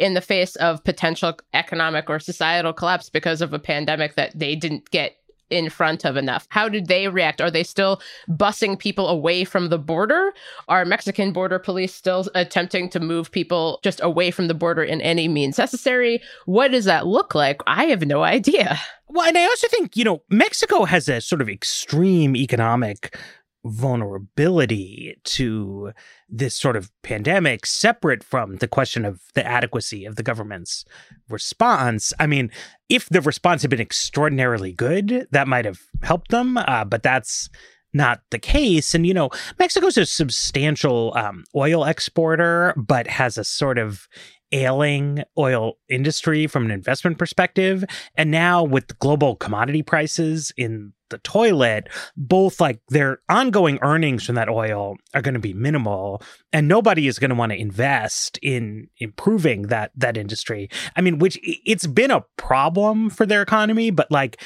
[0.00, 4.56] in the face of potential economic or societal collapse because of a pandemic that they
[4.56, 5.16] didn't get
[5.50, 6.46] in front of enough.
[6.50, 7.40] How did they react?
[7.40, 10.32] Are they still busing people away from the border?
[10.68, 15.00] Are Mexican border police still attempting to move people just away from the border in
[15.00, 16.22] any means necessary?
[16.46, 17.60] What does that look like?
[17.66, 18.78] I have no idea.
[19.08, 23.18] Well, and I also think, you know, Mexico has a sort of extreme economic
[23.64, 25.92] vulnerability to
[26.28, 30.84] this sort of pandemic separate from the question of the adequacy of the government's
[31.28, 32.12] response.
[32.18, 32.50] I mean,
[32.88, 37.48] if the response had been extraordinarily good, that might have helped them, uh, but that's
[37.92, 38.94] not the case.
[38.94, 44.08] And, you know, Mexico's a substantial um, oil exporter, but has a sort of
[44.52, 47.84] ailing oil industry from an investment perspective.
[48.16, 54.34] And now with global commodity prices in the toilet, both like their ongoing earnings from
[54.36, 58.38] that oil are going to be minimal and nobody is going to want to invest
[58.42, 60.68] in improving that that industry.
[60.96, 64.40] I mean, which it's been a problem for their economy, but like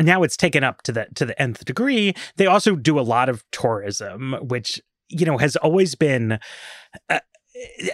[0.00, 2.14] now it's taken up to the to the nth degree.
[2.36, 6.38] They also do a lot of tourism, which you know has always been
[7.10, 7.20] uh,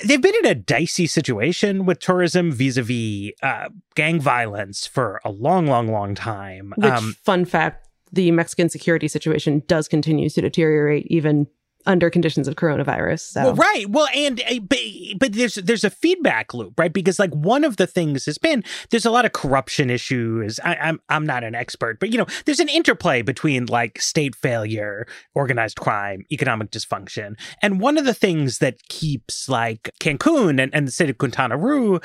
[0.05, 5.67] they've been in a dicey situation with tourism vis-a-vis uh, gang violence for a long
[5.67, 11.07] long long time which um, fun fact the mexican security situation does continue to deteriorate
[11.09, 11.47] even
[11.87, 13.21] under conditions of coronavirus.
[13.21, 13.43] So.
[13.43, 13.89] Well, right.
[13.89, 14.79] Well, and uh, but,
[15.19, 16.93] but there's there's a feedback loop, right?
[16.93, 20.61] Because like one of the things has been there's a lot of corruption issues.
[20.61, 24.35] I, I'm I'm not an expert, but you know there's an interplay between like state
[24.35, 30.75] failure, organized crime, economic dysfunction, and one of the things that keeps like Cancun and,
[30.75, 32.01] and the state of Quintana Roo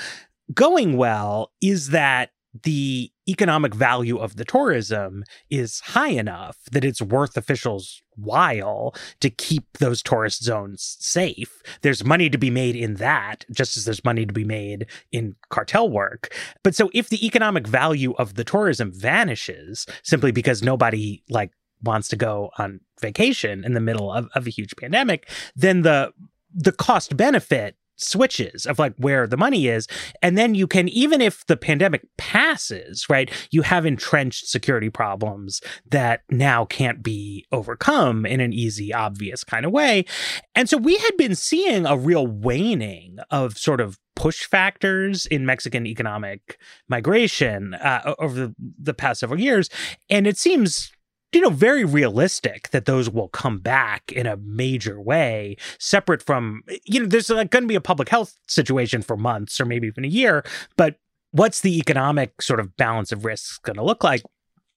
[0.53, 2.31] going well is that
[2.63, 9.29] the economic value of the tourism is high enough that it's worth officials while to
[9.29, 11.61] keep those tourist zones safe.
[11.81, 15.35] There's money to be made in that, just as there's money to be made in
[15.49, 16.33] cartel work.
[16.63, 21.51] But so if the economic value of the tourism vanishes simply because nobody like
[21.83, 26.13] wants to go on vacation in the middle of, of a huge pandemic, then the
[26.53, 29.87] the cost benefit switches of like where the money is.
[30.21, 35.61] And then you can, even if the pandemic passes, right, you have entrenched security problems
[35.89, 40.05] that now can't be overcome in an easy, obvious kind of way.
[40.53, 45.45] And so we had been seeing a real waning of sort of push factors in
[45.45, 49.69] Mexican economic migration uh, over the, the past several years.
[50.09, 50.94] And it seems
[51.35, 56.63] you know, very realistic that those will come back in a major way, separate from,
[56.85, 59.87] you know, there's like going to be a public health situation for months or maybe
[59.87, 60.43] even a year,
[60.77, 60.95] but
[61.31, 64.23] what's the economic sort of balance of risks going to look like?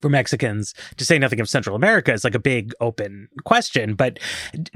[0.00, 3.94] for Mexicans, to say nothing of Central America, is like a big open question.
[3.94, 4.20] But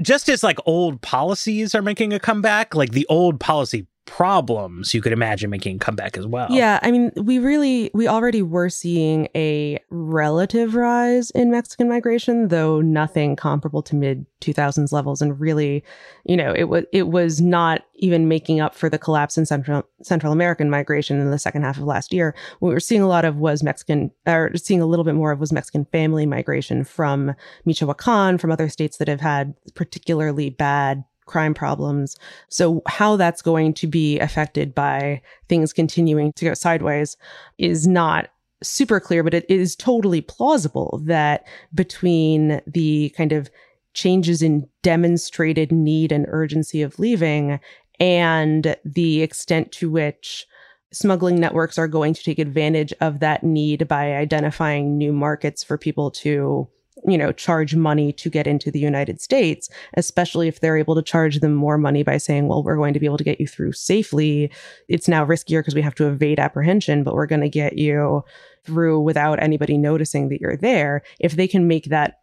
[0.01, 5.01] just as like old policies are making a comeback, like the old policy problems you
[5.01, 6.47] could imagine making comeback as well.
[6.49, 12.49] Yeah, I mean, we really we already were seeing a relative rise in Mexican migration,
[12.49, 15.83] though nothing comparable to mid 2000s levels and really,
[16.25, 19.83] you know, it was it was not even making up for the collapse in Central
[20.01, 22.35] Central American migration in the second half of last year.
[22.59, 25.31] What we were seeing a lot of was Mexican or seeing a little bit more
[25.31, 27.33] of was Mexican family migration from
[27.65, 32.17] Michoacan, from other states that have had particularly bad crime problems.
[32.49, 37.17] So, how that's going to be affected by things continuing to go sideways
[37.57, 38.29] is not
[38.61, 43.49] super clear, but it is totally plausible that between the kind of
[43.93, 47.59] changes in demonstrated need and urgency of leaving
[47.99, 50.47] and the extent to which
[50.91, 55.77] smuggling networks are going to take advantage of that need by identifying new markets for
[55.77, 56.67] people to
[57.05, 61.01] you know, charge money to get into the United States, especially if they're able to
[61.01, 63.47] charge them more money by saying, well, we're going to be able to get you
[63.47, 64.51] through safely.
[64.87, 68.23] It's now riskier because we have to evade apprehension, but we're going to get you
[68.63, 71.01] through without anybody noticing that you're there.
[71.19, 72.21] If they can make that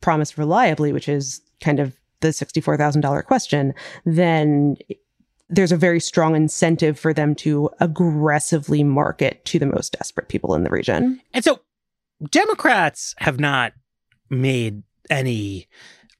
[0.00, 4.76] promise reliably, which is kind of the $64,000 question, then
[5.48, 10.54] there's a very strong incentive for them to aggressively market to the most desperate people
[10.54, 11.20] in the region.
[11.32, 11.60] And so
[12.30, 13.72] Democrats have not
[14.30, 15.68] made any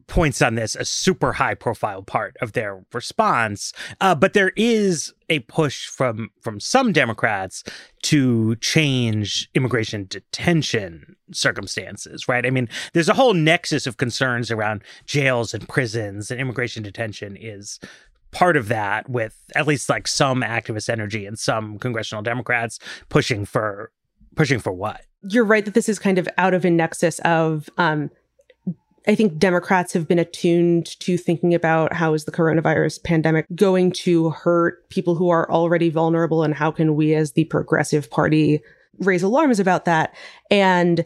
[0.07, 3.73] points on this a super high profile part of their response.
[4.01, 7.65] Uh, but there is a push from from some democrats
[8.03, 12.45] to change immigration detention circumstances right?
[12.47, 17.37] I mean there's a whole nexus of concerns around jails and prisons and immigration detention
[17.41, 17.81] is
[18.31, 22.79] part of that with at least like some activist energy and some congressional democrats
[23.09, 23.91] pushing for
[24.37, 27.69] pushing for what you're right that this is kind of out of a nexus of
[27.79, 28.11] um,
[29.07, 33.93] I think Democrats have been attuned to thinking about how is the coronavirus pandemic going
[33.93, 38.63] to hurt people who are already vulnerable and how can we as the progressive party
[38.99, 40.15] raise alarms about that.
[40.51, 41.05] And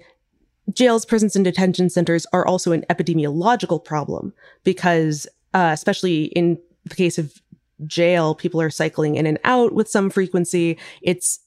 [0.72, 6.94] jails, prisons, and detention centers are also an epidemiological problem because, uh, especially in the
[6.94, 7.42] case of
[7.86, 10.78] jail, people are cycling in and out with some frequency.
[11.02, 11.40] It's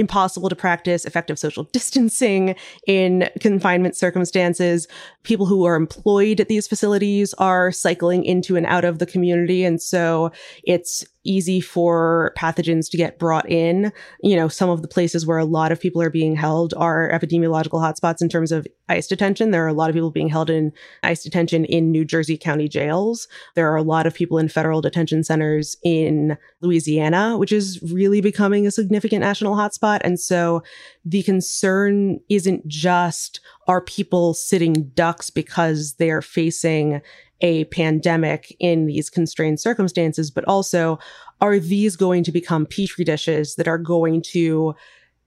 [0.00, 4.88] impossible to practice effective social distancing in confinement circumstances.
[5.22, 9.64] People who are employed at these facilities are cycling into and out of the community.
[9.64, 10.32] And so
[10.64, 13.92] it's easy for pathogens to get brought in.
[14.22, 17.10] You know, some of the places where a lot of people are being held are
[17.10, 19.50] epidemiological hotspots in terms of ICE detention.
[19.50, 22.68] There are a lot of people being held in ICE detention in New Jersey County
[22.68, 23.28] jails.
[23.54, 28.20] There are a lot of people in federal detention centers in Louisiana, which is really
[28.20, 30.00] becoming a significant national hotspot.
[30.02, 30.62] And so
[31.04, 37.00] the concern isn't just are people sitting ducks because they're facing
[37.40, 40.98] a pandemic in these constrained circumstances, but also
[41.40, 44.74] are these going to become petri dishes that are going to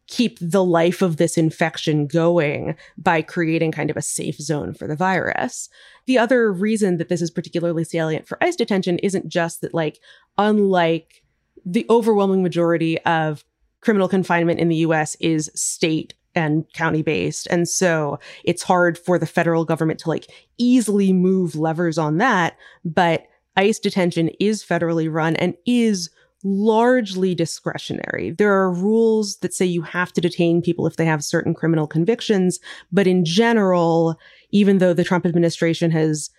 [0.08, 4.88] keep the life of this infection going by creating kind of a safe zone for
[4.88, 5.70] the virus.
[6.06, 10.00] The other reason that this is particularly salient for ICE detention isn't just that, like,
[10.38, 11.24] unlike
[11.66, 13.46] the overwhelming majority of
[13.80, 17.48] criminal confinement in the US is state and county based.
[17.50, 20.28] And so it's hard for the federal government to like
[20.58, 22.58] easily move levers on that.
[22.84, 23.26] But
[23.56, 26.10] ICE detention is federally run and is
[26.44, 28.32] largely discretionary.
[28.32, 31.88] There are rules that say you have to detain people if they have certain criminal
[31.88, 32.60] convictions.
[32.92, 34.20] But in general,
[34.52, 36.30] even though the Trump administration has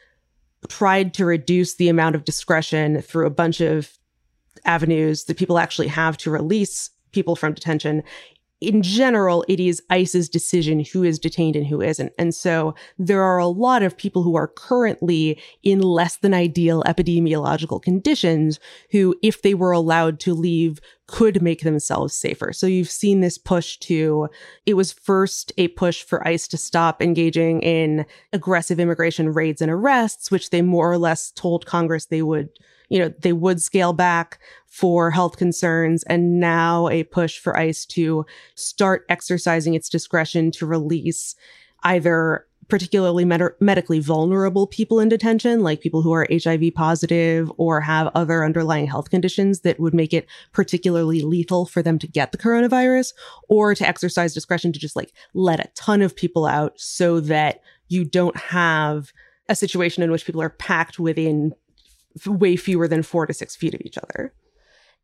[0.69, 3.93] tried to reduce the amount of discretion through a bunch of
[4.65, 8.03] avenues that people actually have to release people from detention,
[8.69, 12.13] in general, it is ICE's decision who is detained and who isn't.
[12.19, 16.83] And so there are a lot of people who are currently in less than ideal
[16.85, 18.59] epidemiological conditions
[18.91, 22.53] who, if they were allowed to leave, could make themselves safer.
[22.53, 24.29] So you've seen this push to,
[24.65, 29.71] it was first a push for ICE to stop engaging in aggressive immigration raids and
[29.71, 32.49] arrests, which they more or less told Congress they would
[32.95, 37.85] you know, they would scale back for health concerns and now a push for ICE
[37.87, 38.25] to
[38.55, 41.35] start exercising its discretion to release
[41.83, 47.81] either particularly med- medically vulnerable people in detention, like people who are HIV positive or
[47.81, 52.31] have other underlying health conditions that would make it particularly lethal for them to get
[52.31, 53.13] the coronavirus,
[53.49, 57.61] or to exercise discretion to just like let a ton of people out so that
[57.89, 59.13] you don't have
[59.49, 61.53] a situation in which people are packed within
[62.27, 64.33] way fewer than four to six feet of each other.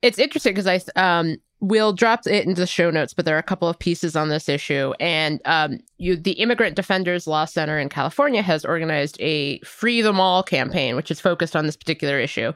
[0.02, 3.40] It's interesting because I um we'll drop it into the show notes, but there are
[3.40, 4.92] a couple of pieces on this issue.
[4.98, 10.18] And um, you, the Immigrant Defenders Law Center in California has organized a Free Them
[10.18, 12.52] All campaign, which is focused on this particular issue.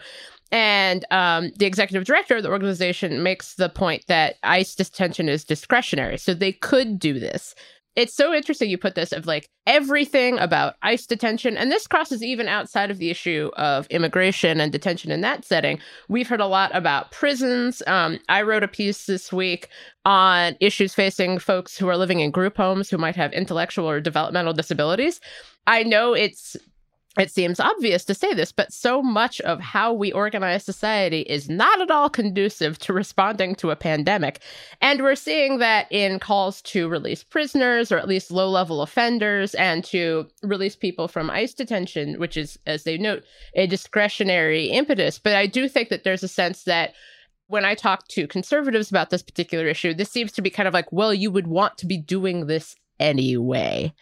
[0.50, 5.44] And um, the executive director of the organization makes the point that ICE detention is
[5.44, 6.16] discretionary.
[6.16, 7.54] So they could do this
[7.96, 12.22] it's so interesting you put this of like everything about ICE detention, and this crosses
[12.22, 15.78] even outside of the issue of immigration and detention in that setting.
[16.08, 17.82] We've heard a lot about prisons.
[17.86, 19.68] Um, I wrote a piece this week
[20.04, 24.00] on issues facing folks who are living in group homes who might have intellectual or
[24.00, 25.20] developmental disabilities.
[25.66, 26.56] I know it's
[27.18, 31.48] it seems obvious to say this, but so much of how we organize society is
[31.48, 34.40] not at all conducive to responding to a pandemic.
[34.80, 39.54] And we're seeing that in calls to release prisoners or at least low level offenders
[39.54, 43.22] and to release people from ICE detention, which is, as they note,
[43.54, 45.18] a discretionary impetus.
[45.18, 46.94] But I do think that there's a sense that
[47.46, 50.74] when I talk to conservatives about this particular issue, this seems to be kind of
[50.74, 53.92] like, well, you would want to be doing this anyway.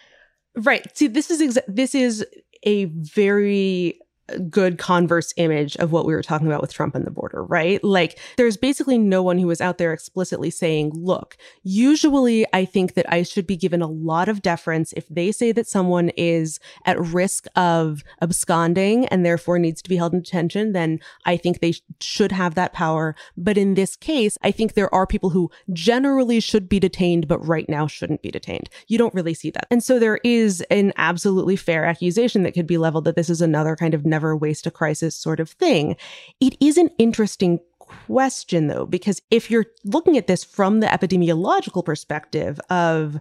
[0.55, 0.87] Right.
[0.97, 2.25] See, this is exa- this is
[2.65, 3.99] a very
[4.39, 7.83] good converse image of what we were talking about with Trump and the border, right?
[7.83, 12.95] Like there's basically no one who was out there explicitly saying, look, usually I think
[12.95, 16.59] that ICE should be given a lot of deference if they say that someone is
[16.85, 21.61] at risk of absconding and therefore needs to be held in detention, then I think
[21.61, 23.15] they sh- should have that power.
[23.37, 27.47] But in this case, I think there are people who generally should be detained, but
[27.47, 28.69] right now shouldn't be detained.
[28.89, 29.67] You don't really see that.
[29.71, 33.41] And so there is an absolutely fair accusation that could be leveled that this is
[33.41, 35.97] another kind of never waste a crisis sort of thing.
[36.41, 41.85] It is an interesting question though, because if you're looking at this from the epidemiological
[41.85, 43.21] perspective of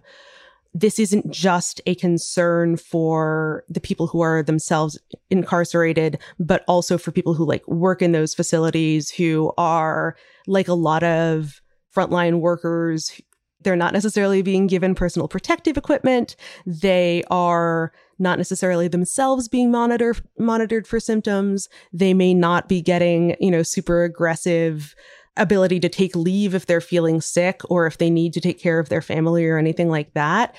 [0.74, 4.98] this isn't just a concern for the people who are themselves
[5.30, 10.74] incarcerated, but also for people who like work in those facilities who are like a
[10.74, 11.60] lot of
[11.94, 13.20] frontline workers.
[13.60, 16.36] They're not necessarily being given personal protective equipment.
[16.64, 17.92] They are
[18.22, 21.68] not necessarily themselves being monitored monitored for symptoms.
[21.92, 24.94] They may not be getting, you know, super aggressive
[25.36, 28.78] ability to take leave if they're feeling sick or if they need to take care
[28.78, 30.54] of their family or anything like that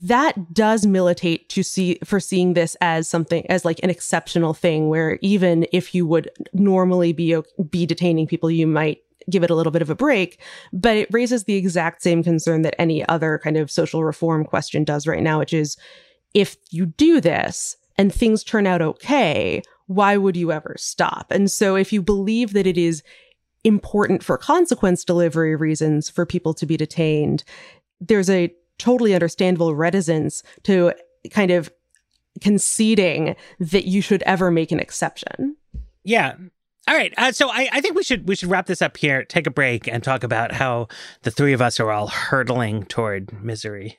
[0.00, 4.88] that does militate to see for seeing this as something as like an exceptional thing
[4.88, 7.36] where even if you would normally be
[7.68, 10.40] be detaining people you might give it a little bit of a break
[10.72, 14.84] but it raises the exact same concern that any other kind of social reform question
[14.84, 15.76] does right now which is
[16.34, 21.30] if you do this and things turn out okay, why would you ever stop?
[21.30, 23.02] And so if you believe that it is
[23.64, 27.44] important for consequence delivery reasons for people to be detained,
[28.00, 30.94] there's a totally understandable reticence to
[31.30, 31.70] kind of
[32.40, 35.56] conceding that you should ever make an exception.
[36.04, 36.34] Yeah.
[36.88, 37.12] All right.
[37.18, 39.50] Uh, so I, I think we should we should wrap this up here, take a
[39.50, 40.88] break, and talk about how
[41.22, 43.98] the three of us are all hurtling toward misery.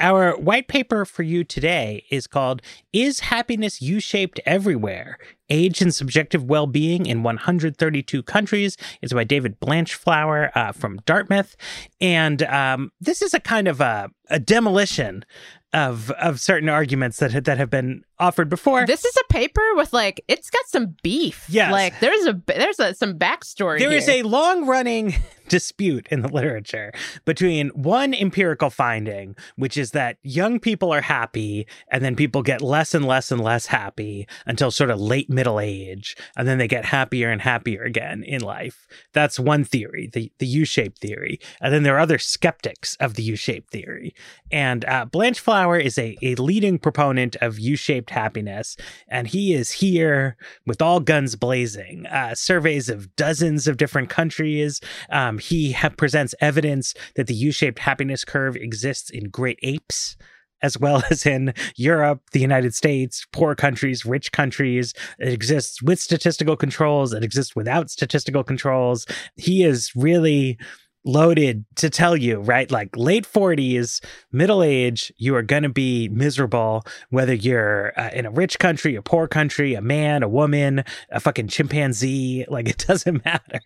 [0.00, 5.18] Our white paper for you today is called Is Happiness U Shaped Everywhere?
[5.50, 8.76] Age and Subjective Well Being in 132 Countries.
[9.02, 11.56] It's by David Blanchflower uh, from Dartmouth.
[12.00, 15.24] And um, this is a kind of a, a demolition
[15.72, 18.86] of of certain arguments that that have been offered before.
[18.86, 21.44] This is a paper with like it's got some beef.
[21.48, 21.70] Yes.
[21.70, 23.78] like there's a there's a, some backstory.
[23.78, 23.98] There here.
[23.98, 25.14] is a long running
[25.48, 26.92] dispute in the literature
[27.24, 32.62] between one empirical finding, which is that young people are happy, and then people get
[32.62, 36.68] less and less and less happy until sort of late middle age, and then they
[36.68, 38.86] get happier and happier again in life.
[39.12, 43.22] That's one theory, the the U-shaped theory, and then there are other skeptics of the
[43.22, 44.14] U-shaped theory.
[44.50, 48.76] And uh, Blanchflower is a, a leading proponent of U-shaped happiness,
[49.08, 50.36] and he is here
[50.66, 52.06] with all guns blazing.
[52.06, 54.80] Uh, surveys of dozens of different countries.
[55.10, 60.16] Um, he ha- presents evidence that the U-shaped happiness curve exists in great apes
[60.64, 64.94] as well as in Europe, the United States, poor countries, rich countries.
[65.18, 69.06] It exists with statistical controls, it exists without statistical controls.
[69.36, 70.58] He is really
[71.04, 72.70] loaded to tell you, right?
[72.70, 74.02] Like late 40s,
[74.32, 78.94] middle age, you are going to be miserable, whether you're uh, in a rich country,
[78.94, 82.44] a poor country, a man, a woman, a fucking chimpanzee.
[82.54, 83.60] Like it doesn't matter.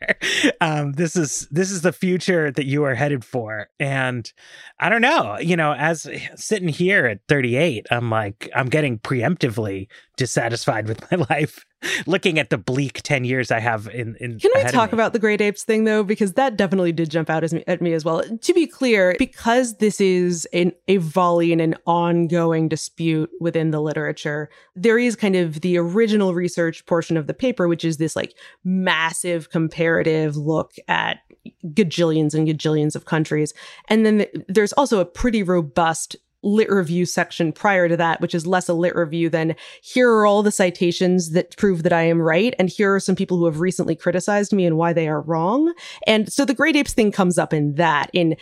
[0.63, 4.33] Um, this is this is the future that you are headed for, and
[4.81, 5.37] I don't know.
[5.39, 11.19] You know, as sitting here at 38, I'm like I'm getting preemptively dissatisfied with my
[11.29, 11.67] life
[12.07, 15.19] looking at the bleak 10 years I have in, in Can we talk about the
[15.19, 16.03] great apes thing though?
[16.03, 18.23] Because that definitely did jump out as me, at me as well.
[18.23, 23.81] To be clear, because this is an, a volley and an ongoing dispute within the
[23.81, 28.17] literature, there is kind of the original research portion of the paper, which is this
[28.17, 31.19] like massive comparative look at
[31.67, 33.55] gajillions and gajillions of countries.
[33.89, 38.47] And then there's also a pretty robust lit review section prior to that, which is
[38.47, 42.21] less a lit review than here are all the citations that prove that I am
[42.21, 42.55] right.
[42.59, 45.73] And here are some people who have recently criticized me and why they are wrong.
[46.07, 48.37] And so the Great Apes thing comes up in that, in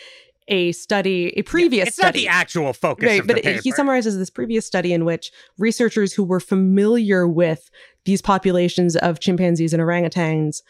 [0.48, 2.06] a study, a previous yeah, it's study.
[2.06, 6.22] not the actual focus right, but he summarizes this previous study in which researchers who
[6.22, 7.68] were familiar with
[8.04, 10.62] these populations of chimpanzees and orangutans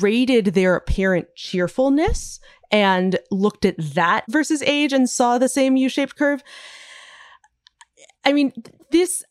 [0.00, 2.38] rated their apparent cheerfulness
[2.74, 6.42] and looked at that versus age and saw the same U-shaped curve.
[8.24, 8.52] I mean,
[8.90, 9.22] this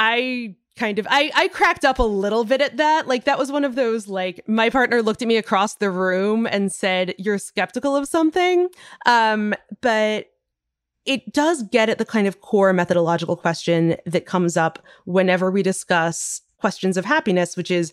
[0.00, 3.06] I kind of I I cracked up a little bit at that.
[3.06, 6.44] Like that was one of those like my partner looked at me across the room
[6.44, 8.68] and said, "You're skeptical of something."
[9.06, 10.26] Um, but
[11.06, 15.62] it does get at the kind of core methodological question that comes up whenever we
[15.62, 17.92] discuss questions of happiness, which is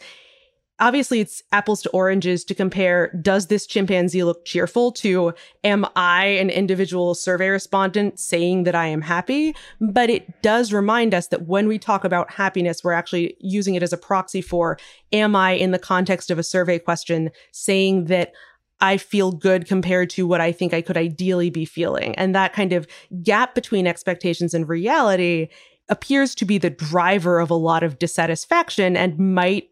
[0.79, 6.25] obviously it's apples to oranges to compare does this chimpanzee look cheerful to am i
[6.25, 11.47] an individual survey respondent saying that i am happy but it does remind us that
[11.47, 14.77] when we talk about happiness we're actually using it as a proxy for
[15.11, 18.33] am i in the context of a survey question saying that
[18.81, 22.15] I feel good compared to what I think I could ideally be feeling.
[22.15, 22.87] And that kind of
[23.21, 25.49] gap between expectations and reality
[25.89, 29.69] appears to be the driver of a lot of dissatisfaction and might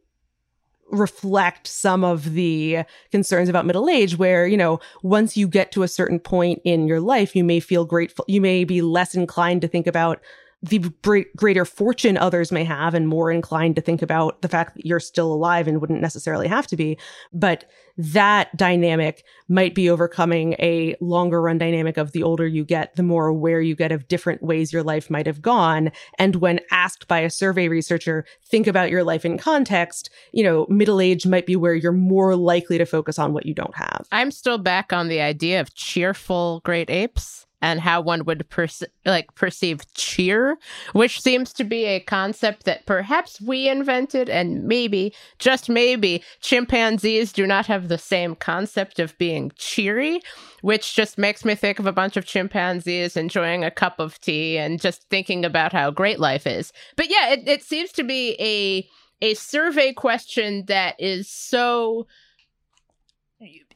[0.90, 2.80] reflect some of the
[3.12, 6.88] concerns about middle age where you know once you get to a certain point in
[6.88, 10.22] your life you may feel grateful you may be less inclined to think about
[10.64, 10.80] the
[11.36, 15.00] greater fortune others may have and more inclined to think about the fact that you're
[15.00, 16.98] still alive and wouldn't necessarily have to be.
[17.32, 17.66] But
[17.98, 23.04] that dynamic might be overcoming a longer run dynamic of the older you get, the
[23.04, 25.92] more aware you get of different ways your life might have gone.
[26.18, 30.66] And when asked by a survey researcher, think about your life in context, you know,
[30.70, 34.08] middle age might be where you're more likely to focus on what you don't have.
[34.12, 38.84] I'm still back on the idea of cheerful great apes and how one would perce-
[39.06, 40.58] like perceive cheer,
[40.94, 47.34] which seems to be a concept that perhaps we invented, and maybe, just maybe, chimpanzees
[47.34, 50.22] do not have the same concept of being cheery,
[50.62, 54.58] which just makes me think of a bunch of chimpanzees enjoying a cup of tea
[54.58, 56.72] and just thinking about how great life is.
[56.96, 58.88] But yeah, it, it seems to be a
[59.20, 62.06] a survey question that is so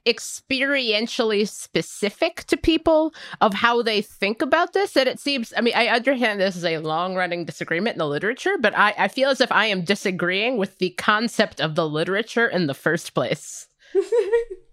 [0.05, 5.75] experientially specific to people of how they think about this that it seems i mean
[5.75, 9.29] i understand this is a long running disagreement in the literature but I, I feel
[9.29, 13.67] as if i am disagreeing with the concept of the literature in the first place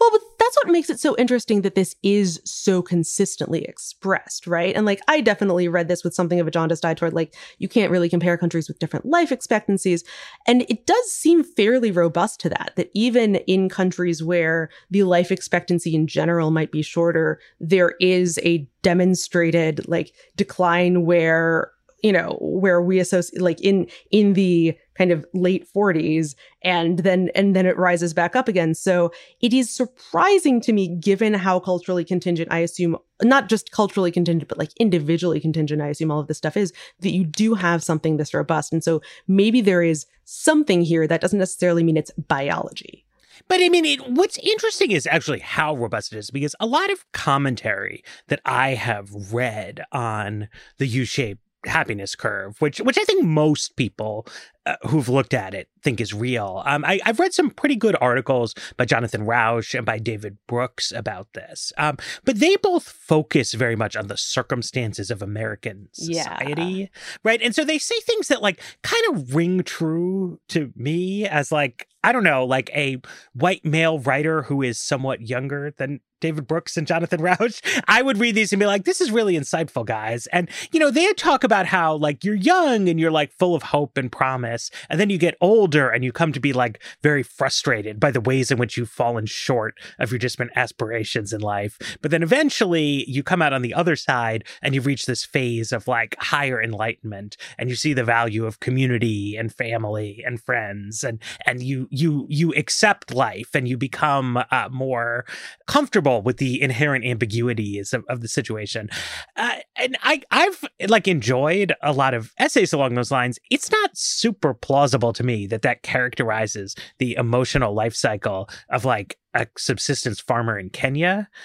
[0.00, 4.74] Well, but that's what makes it so interesting that this is so consistently expressed, right?
[4.74, 7.68] And like, I definitely read this with something of a jaundiced eye toward like, you
[7.68, 10.04] can't really compare countries with different life expectancies.
[10.46, 15.30] And it does seem fairly robust to that, that even in countries where the life
[15.30, 21.70] expectancy in general might be shorter, there is a demonstrated like decline where
[22.02, 27.30] you know where we associate like in in the kind of late 40s and then
[27.34, 28.74] and then it rises back up again.
[28.74, 34.10] So it is surprising to me given how culturally contingent i assume not just culturally
[34.10, 37.54] contingent but like individually contingent i assume all of this stuff is that you do
[37.54, 38.72] have something this robust.
[38.72, 43.04] And so maybe there is something here that doesn't necessarily mean it's biology.
[43.48, 46.90] But I mean, it, what's interesting is actually how robust it is because a lot
[46.90, 53.04] of commentary that I have read on the U shaped happiness curve, which which I
[53.04, 54.26] think most people
[54.66, 56.62] uh, who've looked at it think is real.
[56.64, 60.92] Um, I, have read some pretty good articles by Jonathan Rauch and by David Brooks
[60.92, 66.62] about this, um, but they both focus very much on the circumstances of American society,
[66.62, 66.86] yeah.
[67.24, 67.42] right?
[67.42, 71.88] And so they say things that like kind of ring true to me as like
[72.04, 73.00] I don't know, like a
[73.32, 78.18] white male writer who is somewhat younger than David Brooks and Jonathan Rauch, I would
[78.18, 80.26] read these and be like, this is really insightful, guys.
[80.28, 83.62] And, you know, they talk about how, like, you're young and you're, like, full of
[83.62, 84.51] hope and promise.
[84.88, 88.20] And then you get older and you come to be, like, very frustrated by the
[88.20, 91.78] ways in which you've fallen short of your different aspirations in life.
[92.00, 95.72] But then eventually you come out on the other side and you reach this phase
[95.72, 101.04] of, like, higher enlightenment and you see the value of community and family and friends
[101.04, 105.26] and, and you, you, you accept life and you become uh, more
[105.66, 108.88] comfortable comfortable with the inherent ambiguities of, of the situation.
[109.36, 113.38] Uh, and I, I've like enjoyed a lot of essays along those lines.
[113.50, 119.18] It's not super plausible to me that that characterizes the emotional life cycle of like
[119.34, 121.28] a subsistence farmer in Kenya.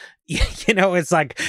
[0.67, 1.39] You know, it's like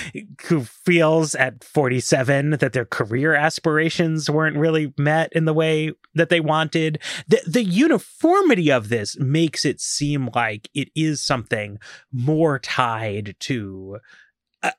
[0.44, 6.28] who feels at 47 that their career aspirations weren't really met in the way that
[6.28, 7.01] they wanted.
[7.26, 11.80] The, the uniformity of this makes it seem like it is something
[12.12, 13.99] more tied to,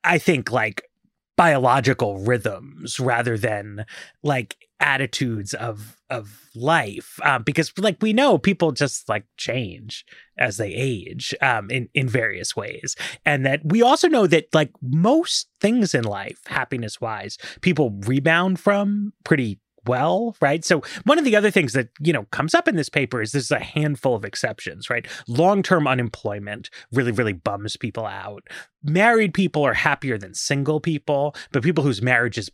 [0.06, 0.84] I think, like
[1.36, 3.86] biological rhythms rather than
[4.24, 10.06] like attitudes of of life um, because like we know people just like change
[10.38, 14.72] as they age um, in in various ways and that we also know that like
[14.82, 20.64] most things in life happiness wise people rebound from pretty well, right?
[20.64, 23.32] So one of the other things that, you know, comes up in this paper is
[23.32, 25.08] there's a handful of exceptions, right?
[25.28, 28.44] Long-term unemployment really really bums people out.
[28.84, 32.50] Married people are happier than single people, but people whose marriages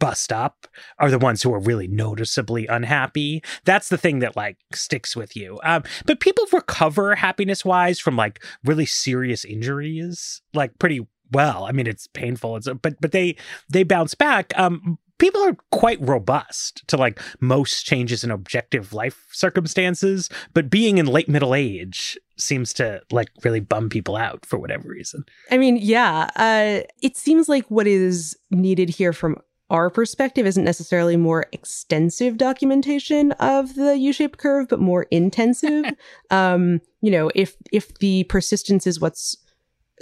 [0.00, 0.66] bust up
[0.98, 3.44] are the ones who are really noticeably unhappy.
[3.64, 5.60] That's the thing that like sticks with you.
[5.62, 11.64] Um, but people recover happiness wise from like really serious injuries, like pretty well.
[11.64, 12.56] I mean, it's painful.
[12.56, 13.36] It's but but they
[13.68, 14.58] they bounce back.
[14.58, 20.98] Um, people are quite robust to like most changes in objective life circumstances, but being
[20.98, 25.24] in late middle age seems to like really bum people out for whatever reason.
[25.50, 29.36] I mean, yeah, uh, it seems like what is needed here from
[29.70, 35.84] our perspective isn't necessarily more extensive documentation of the U-shaped curve, but more intensive.
[36.30, 39.36] um, you know, if if the persistence is what's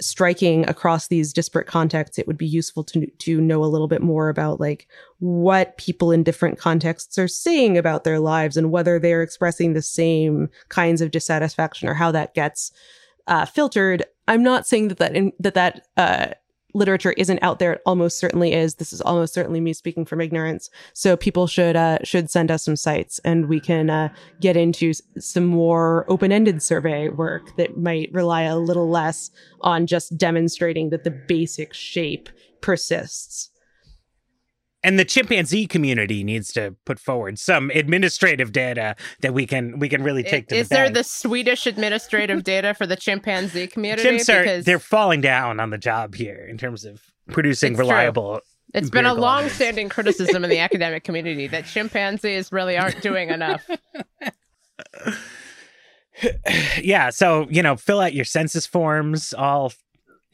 [0.01, 4.01] striking across these disparate contexts, it would be useful to to know a little bit
[4.01, 4.87] more about like
[5.19, 9.81] what people in different contexts are saying about their lives and whether they're expressing the
[9.81, 12.71] same kinds of dissatisfaction or how that gets
[13.27, 14.03] uh, filtered.
[14.27, 16.33] I'm not saying that that in, that that uh,
[16.73, 18.75] literature isn't out there, it almost certainly is.
[18.75, 20.69] This is almost certainly me speaking from ignorance.
[20.93, 24.09] So people should uh, should send us some sites, and we can uh,
[24.39, 29.87] get into some more open ended survey work that might rely a little less on
[29.87, 32.29] just demonstrating that the basic shape
[32.61, 33.49] persists.
[34.83, 39.89] And the chimpanzee community needs to put forward some administrative data that we can we
[39.89, 40.95] can really take to Is the there bank.
[40.95, 44.07] the Swedish administrative data for the chimpanzee community?
[44.09, 47.01] Chimps are Because they're falling down on the job here in terms of
[47.31, 47.87] producing It's true.
[47.87, 48.39] reliable.
[48.73, 53.67] it's been a long-standing criticism in the academic community that chimpanzees really aren't doing enough.
[56.81, 59.71] yeah, so you know, fill out your census forms, all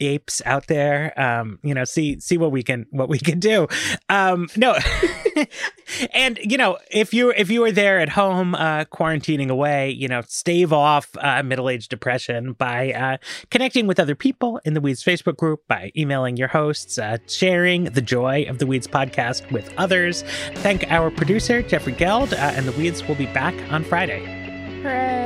[0.00, 1.18] apes out there.
[1.20, 3.66] Um, you know, see see what we can what we can do.
[4.08, 4.76] Um, no,
[6.14, 10.08] and you know, if you if you are there at home uh, quarantining away, you
[10.08, 13.16] know, stave off uh, middle age depression by uh,
[13.50, 17.84] connecting with other people in the Weeds Facebook group, by emailing your hosts, uh, sharing
[17.84, 20.22] the joy of the Weeds podcast with others.
[20.56, 24.24] Thank our producer Jeffrey Geld, uh, and the Weeds will be back on Friday.
[24.82, 25.25] Hooray!